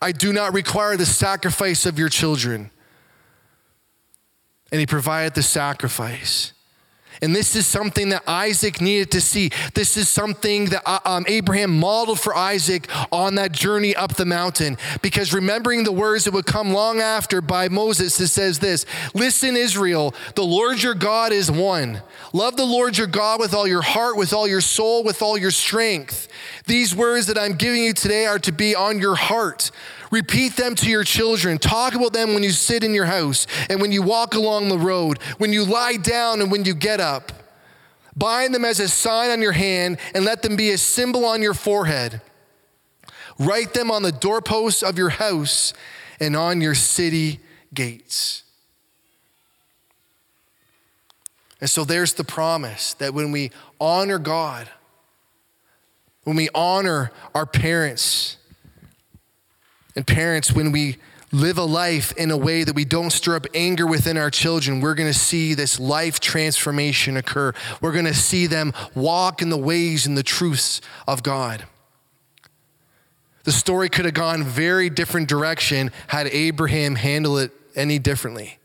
I 0.00 0.12
do 0.12 0.32
not 0.32 0.52
require 0.52 0.96
the 0.96 1.06
sacrifice 1.06 1.84
of 1.84 1.98
your 1.98 2.08
children. 2.08 2.70
And 4.70 4.80
he 4.80 4.86
provided 4.86 5.34
the 5.34 5.42
sacrifice. 5.42 6.52
And 7.20 7.34
this 7.34 7.56
is 7.56 7.66
something 7.66 8.10
that 8.10 8.22
Isaac 8.28 8.80
needed 8.80 9.10
to 9.12 9.20
see. 9.20 9.50
This 9.74 9.96
is 9.96 10.08
something 10.08 10.66
that 10.66 10.82
uh, 10.86 11.00
um, 11.04 11.24
Abraham 11.26 11.78
modeled 11.78 12.20
for 12.20 12.34
Isaac 12.34 12.88
on 13.10 13.34
that 13.36 13.52
journey 13.52 13.96
up 13.96 14.14
the 14.14 14.24
mountain. 14.24 14.78
Because 15.02 15.32
remembering 15.34 15.84
the 15.84 15.92
words 15.92 16.24
that 16.24 16.34
would 16.34 16.46
come 16.46 16.72
long 16.72 17.00
after 17.00 17.40
by 17.40 17.68
Moses, 17.68 18.18
it 18.20 18.28
says 18.28 18.60
this 18.60 18.86
Listen, 19.14 19.56
Israel, 19.56 20.14
the 20.36 20.44
Lord 20.44 20.82
your 20.82 20.94
God 20.94 21.32
is 21.32 21.50
one. 21.50 22.02
Love 22.32 22.56
the 22.56 22.64
Lord 22.64 22.96
your 22.96 23.06
God 23.06 23.40
with 23.40 23.54
all 23.54 23.66
your 23.66 23.82
heart, 23.82 24.16
with 24.16 24.32
all 24.32 24.46
your 24.46 24.60
soul, 24.60 25.02
with 25.02 25.22
all 25.22 25.36
your 25.36 25.50
strength. 25.50 26.28
These 26.66 26.94
words 26.94 27.26
that 27.26 27.38
I'm 27.38 27.54
giving 27.54 27.82
you 27.82 27.94
today 27.94 28.26
are 28.26 28.38
to 28.40 28.52
be 28.52 28.74
on 28.76 29.00
your 29.00 29.16
heart. 29.16 29.70
Repeat 30.10 30.56
them 30.56 30.74
to 30.76 30.88
your 30.88 31.04
children. 31.04 31.58
Talk 31.58 31.94
about 31.94 32.12
them 32.12 32.34
when 32.34 32.42
you 32.42 32.50
sit 32.50 32.82
in 32.82 32.94
your 32.94 33.04
house 33.04 33.46
and 33.68 33.80
when 33.80 33.92
you 33.92 34.02
walk 34.02 34.34
along 34.34 34.68
the 34.68 34.78
road, 34.78 35.22
when 35.38 35.52
you 35.52 35.64
lie 35.64 35.96
down 35.96 36.40
and 36.40 36.50
when 36.50 36.64
you 36.64 36.74
get 36.74 37.00
up. 37.00 37.32
Bind 38.16 38.54
them 38.54 38.64
as 38.64 38.80
a 38.80 38.88
sign 38.88 39.30
on 39.30 39.40
your 39.40 39.52
hand 39.52 39.98
and 40.14 40.24
let 40.24 40.42
them 40.42 40.56
be 40.56 40.70
a 40.70 40.78
symbol 40.78 41.24
on 41.24 41.42
your 41.42 41.54
forehead. 41.54 42.20
Write 43.38 43.74
them 43.74 43.90
on 43.90 44.02
the 44.02 44.10
doorposts 44.10 44.82
of 44.82 44.98
your 44.98 45.10
house 45.10 45.72
and 46.18 46.34
on 46.34 46.60
your 46.60 46.74
city 46.74 47.40
gates. 47.72 48.42
And 51.60 51.68
so 51.68 51.84
there's 51.84 52.14
the 52.14 52.24
promise 52.24 52.94
that 52.94 53.14
when 53.14 53.30
we 53.30 53.50
honor 53.80 54.18
God, 54.18 54.68
when 56.24 56.34
we 56.34 56.48
honor 56.54 57.12
our 57.34 57.46
parents, 57.46 58.37
and 59.96 60.06
parents, 60.06 60.52
when 60.52 60.72
we 60.72 60.96
live 61.32 61.58
a 61.58 61.64
life 61.64 62.12
in 62.12 62.30
a 62.30 62.36
way 62.36 62.64
that 62.64 62.74
we 62.74 62.84
don't 62.84 63.10
stir 63.10 63.36
up 63.36 63.46
anger 63.54 63.86
within 63.86 64.16
our 64.16 64.30
children, 64.30 64.80
we're 64.80 64.94
going 64.94 65.12
to 65.12 65.18
see 65.18 65.54
this 65.54 65.78
life 65.78 66.20
transformation 66.20 67.16
occur. 67.16 67.52
We're 67.80 67.92
going 67.92 68.06
to 68.06 68.14
see 68.14 68.46
them 68.46 68.72
walk 68.94 69.42
in 69.42 69.50
the 69.50 69.58
ways 69.58 70.06
and 70.06 70.16
the 70.16 70.22
truths 70.22 70.80
of 71.06 71.22
God. 71.22 71.64
The 73.44 73.52
story 73.52 73.88
could 73.88 74.04
have 74.04 74.14
gone 74.14 74.44
very 74.44 74.90
different 74.90 75.28
direction 75.28 75.90
had 76.08 76.26
Abraham 76.28 76.94
handled 76.94 77.40
it 77.40 77.52
any 77.74 77.98
differently. 77.98 78.58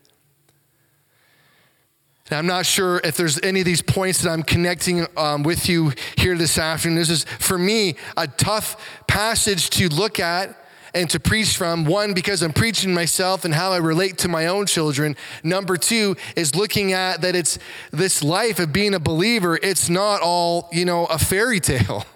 And 2.30 2.38
I'm 2.38 2.46
not 2.46 2.66
sure 2.66 3.00
if 3.04 3.16
there's 3.16 3.40
any 3.42 3.60
of 3.60 3.66
these 3.66 3.82
points 3.82 4.22
that 4.22 4.30
I'm 4.30 4.42
connecting 4.42 5.06
um, 5.16 5.42
with 5.42 5.68
you 5.68 5.92
here 6.16 6.36
this 6.36 6.58
afternoon. 6.58 6.98
This 6.98 7.10
is, 7.10 7.24
for 7.24 7.58
me, 7.58 7.96
a 8.16 8.26
tough 8.26 9.04
passage 9.06 9.70
to 9.70 9.88
look 9.88 10.18
at 10.18 10.63
and 10.94 11.10
to 11.10 11.20
preach 11.20 11.56
from. 11.56 11.84
One, 11.84 12.14
because 12.14 12.42
I'm 12.42 12.52
preaching 12.52 12.94
myself 12.94 13.44
and 13.44 13.52
how 13.52 13.72
I 13.72 13.78
relate 13.78 14.18
to 14.18 14.28
my 14.28 14.46
own 14.46 14.66
children. 14.66 15.16
Number 15.42 15.76
two 15.76 16.16
is 16.36 16.54
looking 16.54 16.92
at 16.92 17.20
that 17.22 17.34
it's 17.34 17.58
this 17.90 18.22
life 18.22 18.58
of 18.58 18.72
being 18.72 18.94
a 18.94 19.00
believer, 19.00 19.58
it's 19.62 19.88
not 19.88 20.22
all, 20.22 20.68
you 20.72 20.84
know, 20.84 21.06
a 21.06 21.18
fairy 21.18 21.60
tale. 21.60 22.06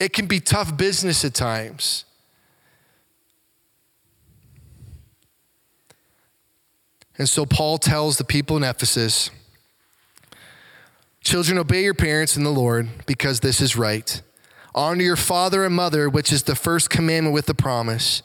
It 0.00 0.12
can 0.12 0.26
be 0.26 0.40
tough 0.40 0.76
business 0.76 1.24
at 1.24 1.34
times. 1.34 2.04
And 7.16 7.28
so 7.28 7.46
Paul 7.46 7.78
tells 7.78 8.18
the 8.18 8.24
people 8.24 8.56
in 8.56 8.64
Ephesus 8.64 9.30
Children, 11.24 11.56
obey 11.56 11.82
your 11.82 11.94
parents 11.94 12.36
in 12.36 12.44
the 12.44 12.50
Lord 12.50 12.86
because 13.06 13.40
this 13.40 13.62
is 13.62 13.76
right. 13.76 14.20
Honor 14.74 15.02
your 15.02 15.16
father 15.16 15.64
and 15.64 15.74
mother, 15.74 16.08
which 16.08 16.32
is 16.32 16.44
the 16.44 16.56
first 16.56 16.90
commandment 16.90 17.34
with 17.34 17.46
the 17.46 17.54
promise, 17.54 18.22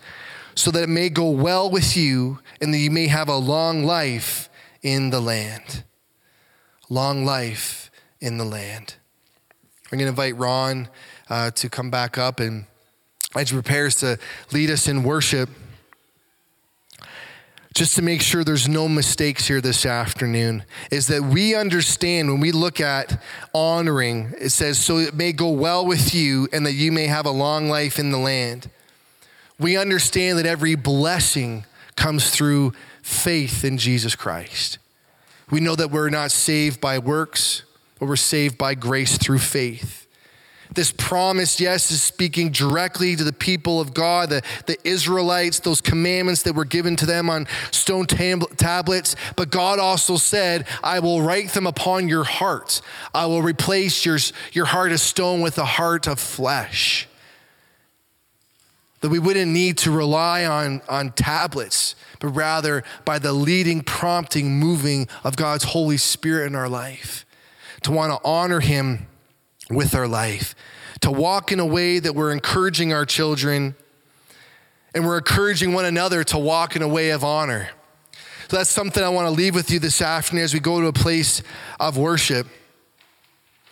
so 0.55 0.71
that 0.71 0.83
it 0.83 0.89
may 0.89 1.09
go 1.09 1.29
well 1.29 1.69
with 1.69 1.95
you 1.95 2.39
and 2.59 2.73
that 2.73 2.79
you 2.79 2.91
may 2.91 3.07
have 3.07 3.29
a 3.29 3.37
long 3.37 3.83
life 3.83 4.49
in 4.81 5.09
the 5.09 5.21
land. 5.21 5.83
Long 6.89 7.23
life 7.23 7.91
in 8.19 8.37
the 8.37 8.45
land. 8.45 8.95
I'm 9.91 9.97
going 9.97 10.05
to 10.05 10.09
invite 10.09 10.37
Ron 10.37 10.89
uh, 11.29 11.51
to 11.51 11.69
come 11.69 11.89
back 11.89 12.17
up 12.17 12.39
and 12.39 12.65
as 13.35 13.49
he 13.49 13.55
prepares 13.55 13.95
to 13.95 14.17
lead 14.51 14.69
us 14.71 14.87
in 14.87 15.03
worship 15.03 15.49
just 17.75 17.95
to 17.95 18.01
make 18.01 18.21
sure 18.21 18.43
there's 18.43 18.67
no 18.67 18.89
mistakes 18.89 19.47
here 19.47 19.61
this 19.61 19.85
afternoon, 19.85 20.63
is 20.91 21.07
that 21.07 21.21
we 21.23 21.55
understand 21.55 22.29
when 22.29 22.39
we 22.39 22.51
look 22.51 22.81
at 22.81 23.21
honoring, 23.53 24.33
it 24.39 24.49
says, 24.49 24.77
so 24.79 24.97
it 24.97 25.13
may 25.13 25.31
go 25.31 25.49
well 25.49 25.85
with 25.85 26.13
you 26.13 26.47
and 26.51 26.65
that 26.65 26.73
you 26.73 26.91
may 26.91 27.07
have 27.07 27.25
a 27.25 27.31
long 27.31 27.69
life 27.69 27.99
in 27.99 28.11
the 28.11 28.17
land. 28.17 28.69
We 29.59 29.77
understand 29.77 30.39
that 30.39 30.45
every 30.45 30.75
blessing 30.75 31.65
comes 31.95 32.31
through 32.31 32.73
faith 33.01 33.63
in 33.63 33.77
Jesus 33.77 34.15
Christ. 34.15 34.77
We 35.51 35.59
know 35.59 35.75
that 35.75 35.91
we're 35.91 36.09
not 36.09 36.31
saved 36.31 36.81
by 36.81 36.97
works, 36.99 37.63
but 37.99 38.07
we're 38.07 38.15
saved 38.15 38.57
by 38.57 38.75
grace 38.75 39.17
through 39.17 39.39
faith. 39.39 40.07
This 40.71 40.91
promise, 40.91 41.59
yes, 41.59 41.89
is 41.89 42.01
speaking 42.01 42.51
directly 42.51 43.15
to 43.15 43.23
the 43.23 43.33
people 43.33 43.81
of 43.81 43.93
God, 43.93 44.29
the, 44.29 44.43
the 44.67 44.77
Israelites, 44.87 45.59
those 45.59 45.81
commandments 45.81 46.43
that 46.43 46.53
were 46.53 46.65
given 46.65 46.95
to 46.97 47.07
them 47.07 47.27
on 47.27 47.47
stone 47.71 48.05
tab- 48.05 48.55
tablets. 48.55 49.15
But 49.35 49.49
God 49.49 49.79
also 49.79 50.17
said, 50.17 50.67
I 50.83 50.99
will 50.99 51.23
write 51.23 51.49
them 51.49 51.65
upon 51.65 52.07
your 52.07 52.23
heart. 52.23 52.81
I 53.15 53.25
will 53.25 53.41
replace 53.41 54.05
your, 54.05 54.19
your 54.51 54.65
heart 54.65 54.91
of 54.91 54.99
stone 54.99 55.41
with 55.41 55.57
a 55.57 55.65
heart 55.65 56.07
of 56.07 56.19
flesh. 56.19 57.07
That 59.01 59.09
we 59.09 59.17
wouldn't 59.17 59.51
need 59.51 59.79
to 59.79 59.91
rely 59.91 60.45
on, 60.45 60.81
on 60.87 61.13
tablets, 61.13 61.95
but 62.19 62.27
rather 62.27 62.83
by 63.05 63.17
the 63.17 63.33
leading, 63.33 63.81
prompting, 63.81 64.59
moving 64.59 65.07
of 65.23 65.35
God's 65.35 65.63
Holy 65.63 65.97
Spirit 65.97 66.45
in 66.47 66.55
our 66.55 66.69
life. 66.69 67.25
To 67.83 67.91
want 67.91 68.11
to 68.11 68.27
honor 68.27 68.59
Him 68.59 69.07
with 69.69 69.95
our 69.95 70.07
life, 70.07 70.55
to 71.01 71.11
walk 71.11 71.51
in 71.51 71.59
a 71.59 71.65
way 71.65 71.99
that 71.99 72.13
we're 72.15 72.31
encouraging 72.31 72.93
our 72.93 73.05
children 73.05 73.75
and 74.93 75.05
we're 75.05 75.17
encouraging 75.17 75.73
one 75.73 75.85
another 75.85 76.23
to 76.23 76.37
walk 76.37 76.75
in 76.75 76.81
a 76.81 76.87
way 76.87 77.11
of 77.11 77.23
honor. 77.23 77.69
So 78.49 78.57
that's 78.57 78.69
something 78.69 79.03
I 79.03 79.09
want 79.09 79.27
to 79.27 79.31
leave 79.31 79.53
with 79.53 79.69
you 79.69 79.79
this 79.79 80.01
afternoon 80.01 80.43
as 80.43 80.53
we 80.53 80.59
go 80.59 80.81
to 80.81 80.87
a 80.87 80.93
place 80.93 81.43
of 81.79 81.97
worship. 81.97 82.47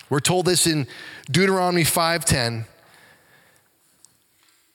We're 0.10 0.20
told 0.20 0.46
this 0.46 0.68
in 0.68 0.88
Deuteronomy 1.32 1.84
5:10. 1.84 2.66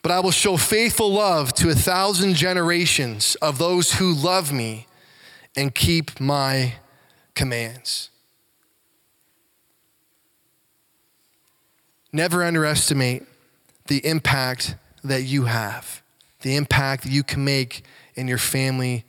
But 0.03 0.11
I 0.11 0.19
will 0.19 0.33
show 0.33 0.57
faithful 0.57 1.13
love 1.13 1.55
to 1.55 1.71
a 1.71 1.75
thousand 1.75 2.35
generations 2.35 3.37
of 3.37 3.59
those 3.59 3.95
who 3.95 4.13
love 4.13 4.53
me 4.53 4.89
and 5.55 5.73
keep 5.73 6.19
my 6.19 6.75
commands. 7.37 8.11
Never 12.13 12.45
underestimate 12.45 13.25
the 13.87 14.05
impact 14.07 14.77
that 15.03 15.23
you 15.23 15.45
have, 15.45 16.03
the 16.43 16.57
impact 16.57 17.05
that 17.05 17.11
you 17.13 17.23
can 17.23 17.45
make 17.45 17.85
in 18.15 18.29
your 18.29 18.39
family 18.39 19.05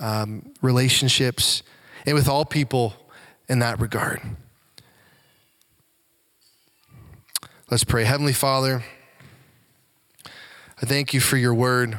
um, 0.00 0.52
relationships 0.60 1.62
and 2.04 2.14
with 2.14 2.28
all 2.28 2.44
people 2.44 2.94
in 3.48 3.60
that 3.60 3.80
regard. 3.80 4.20
Let's 7.70 7.84
pray. 7.84 8.04
Heavenly 8.04 8.32
Father, 8.32 8.82
I 10.80 10.86
thank 10.86 11.12
you 11.12 11.20
for 11.20 11.36
your 11.36 11.54
word. 11.54 11.98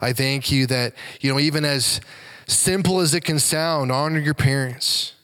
I 0.00 0.12
thank 0.12 0.50
you 0.50 0.66
that, 0.66 0.94
you 1.20 1.32
know, 1.32 1.38
even 1.38 1.64
as 1.64 2.00
simple 2.46 3.00
as 3.00 3.14
it 3.14 3.22
can 3.22 3.38
sound, 3.38 3.92
honor 3.92 4.18
your 4.18 4.34
parents. 4.34 5.14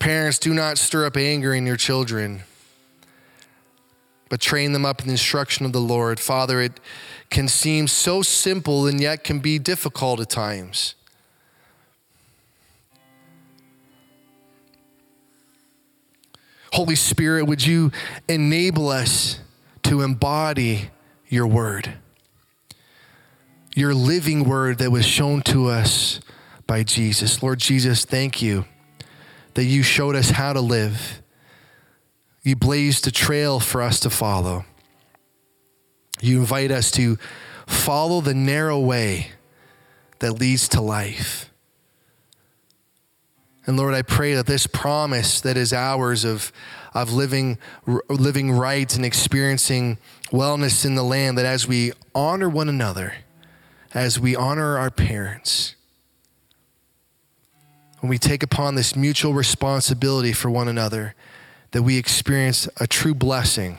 Parents, 0.00 0.38
do 0.38 0.52
not 0.52 0.78
stir 0.78 1.04
up 1.06 1.16
anger 1.16 1.54
in 1.54 1.66
your 1.66 1.76
children. 1.76 2.42
but 4.30 4.40
train 4.40 4.72
them 4.72 4.86
up 4.86 5.00
in 5.00 5.08
the 5.08 5.12
instruction 5.14 5.66
of 5.66 5.72
the 5.72 5.80
Lord. 5.80 6.20
Father, 6.20 6.60
it 6.60 6.78
can 7.30 7.48
seem 7.48 7.88
so 7.88 8.22
simple 8.22 8.86
and 8.86 9.00
yet 9.00 9.24
can 9.24 9.40
be 9.40 9.58
difficult 9.58 10.20
at 10.20 10.30
times. 10.30 10.94
Holy 16.72 16.94
Spirit, 16.94 17.46
would 17.46 17.66
you 17.66 17.90
enable 18.28 18.88
us 18.88 19.40
to 19.82 20.02
embody 20.02 20.90
your 21.28 21.48
word? 21.48 21.94
Your 23.74 23.92
living 23.94 24.44
word 24.44 24.78
that 24.78 24.92
was 24.92 25.04
shown 25.04 25.42
to 25.42 25.66
us 25.66 26.20
by 26.68 26.84
Jesus. 26.84 27.42
Lord 27.42 27.58
Jesus, 27.58 28.04
thank 28.04 28.40
you 28.40 28.64
that 29.54 29.64
you 29.64 29.82
showed 29.82 30.16
us 30.16 30.30
how 30.30 30.52
to 30.52 30.60
live. 30.60 31.22
You 32.42 32.56
blazed 32.56 33.06
a 33.06 33.10
trail 33.10 33.60
for 33.60 33.82
us 33.82 34.00
to 34.00 34.10
follow. 34.10 34.64
You 36.20 36.38
invite 36.40 36.70
us 36.70 36.90
to 36.92 37.18
follow 37.66 38.20
the 38.20 38.34
narrow 38.34 38.78
way 38.78 39.32
that 40.20 40.32
leads 40.32 40.68
to 40.68 40.80
life. 40.80 41.50
And 43.66 43.76
Lord, 43.76 43.94
I 43.94 44.02
pray 44.02 44.34
that 44.34 44.46
this 44.46 44.66
promise 44.66 45.40
that 45.42 45.56
is 45.56 45.72
ours 45.72 46.24
of, 46.24 46.50
of 46.94 47.12
living, 47.12 47.58
living 48.08 48.52
right 48.52 48.94
and 48.96 49.04
experiencing 49.04 49.98
wellness 50.30 50.84
in 50.84 50.94
the 50.94 51.02
land, 51.02 51.38
that 51.38 51.46
as 51.46 51.68
we 51.68 51.92
honor 52.14 52.48
one 52.48 52.68
another, 52.68 53.14
as 53.92 54.18
we 54.18 54.34
honor 54.34 54.78
our 54.78 54.90
parents, 54.90 55.74
when 58.00 58.08
we 58.08 58.18
take 58.18 58.42
upon 58.42 58.74
this 58.74 58.96
mutual 58.96 59.34
responsibility 59.34 60.32
for 60.32 60.50
one 60.50 60.68
another, 60.68 61.14
that 61.72 61.82
we 61.82 61.96
experience 61.96 62.68
a 62.78 62.86
true 62.86 63.14
blessing. 63.14 63.78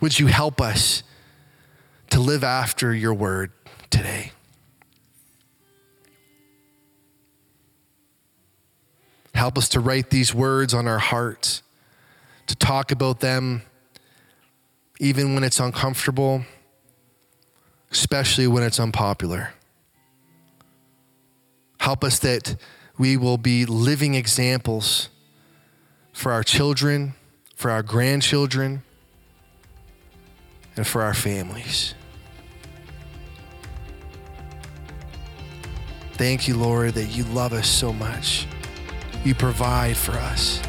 Would 0.00 0.18
you 0.18 0.26
help 0.26 0.60
us 0.60 1.04
to 2.10 2.20
live 2.20 2.42
after 2.42 2.92
your 2.92 3.14
word 3.14 3.52
today? 3.88 4.32
Help 9.34 9.56
us 9.56 9.68
to 9.70 9.80
write 9.80 10.10
these 10.10 10.34
words 10.34 10.74
on 10.74 10.86
our 10.86 10.98
hearts, 10.98 11.62
to 12.48 12.56
talk 12.56 12.92
about 12.92 13.20
them 13.20 13.62
even 15.00 15.34
when 15.34 15.42
it's 15.42 15.58
uncomfortable, 15.58 16.44
especially 17.90 18.46
when 18.46 18.62
it's 18.62 18.78
unpopular. 18.78 19.52
Help 21.82 22.04
us 22.04 22.20
that 22.20 22.54
we 22.96 23.16
will 23.16 23.38
be 23.38 23.66
living 23.66 24.14
examples 24.14 25.08
for 26.12 26.30
our 26.30 26.44
children, 26.44 27.14
for 27.56 27.72
our 27.72 27.82
grandchildren, 27.82 28.84
and 30.76 30.86
for 30.86 31.02
our 31.02 31.12
families. 31.12 31.96
Thank 36.12 36.46
you, 36.46 36.56
Lord, 36.56 36.94
that 36.94 37.06
you 37.06 37.24
love 37.24 37.52
us 37.52 37.66
so 37.66 37.92
much 37.92 38.46
you 39.24 39.34
provide 39.34 39.96
for 39.96 40.12
us. 40.12 40.62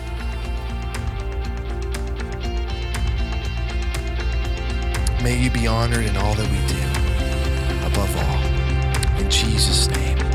May 5.21 5.37
you 5.39 5.51
be 5.51 5.67
honored 5.67 6.05
in 6.05 6.17
all 6.17 6.33
that 6.33 6.49
we 6.49 6.57
do, 6.73 7.85
above 7.85 8.17
all. 8.17 9.21
In 9.21 9.29
Jesus' 9.29 9.87
name. 9.89 10.32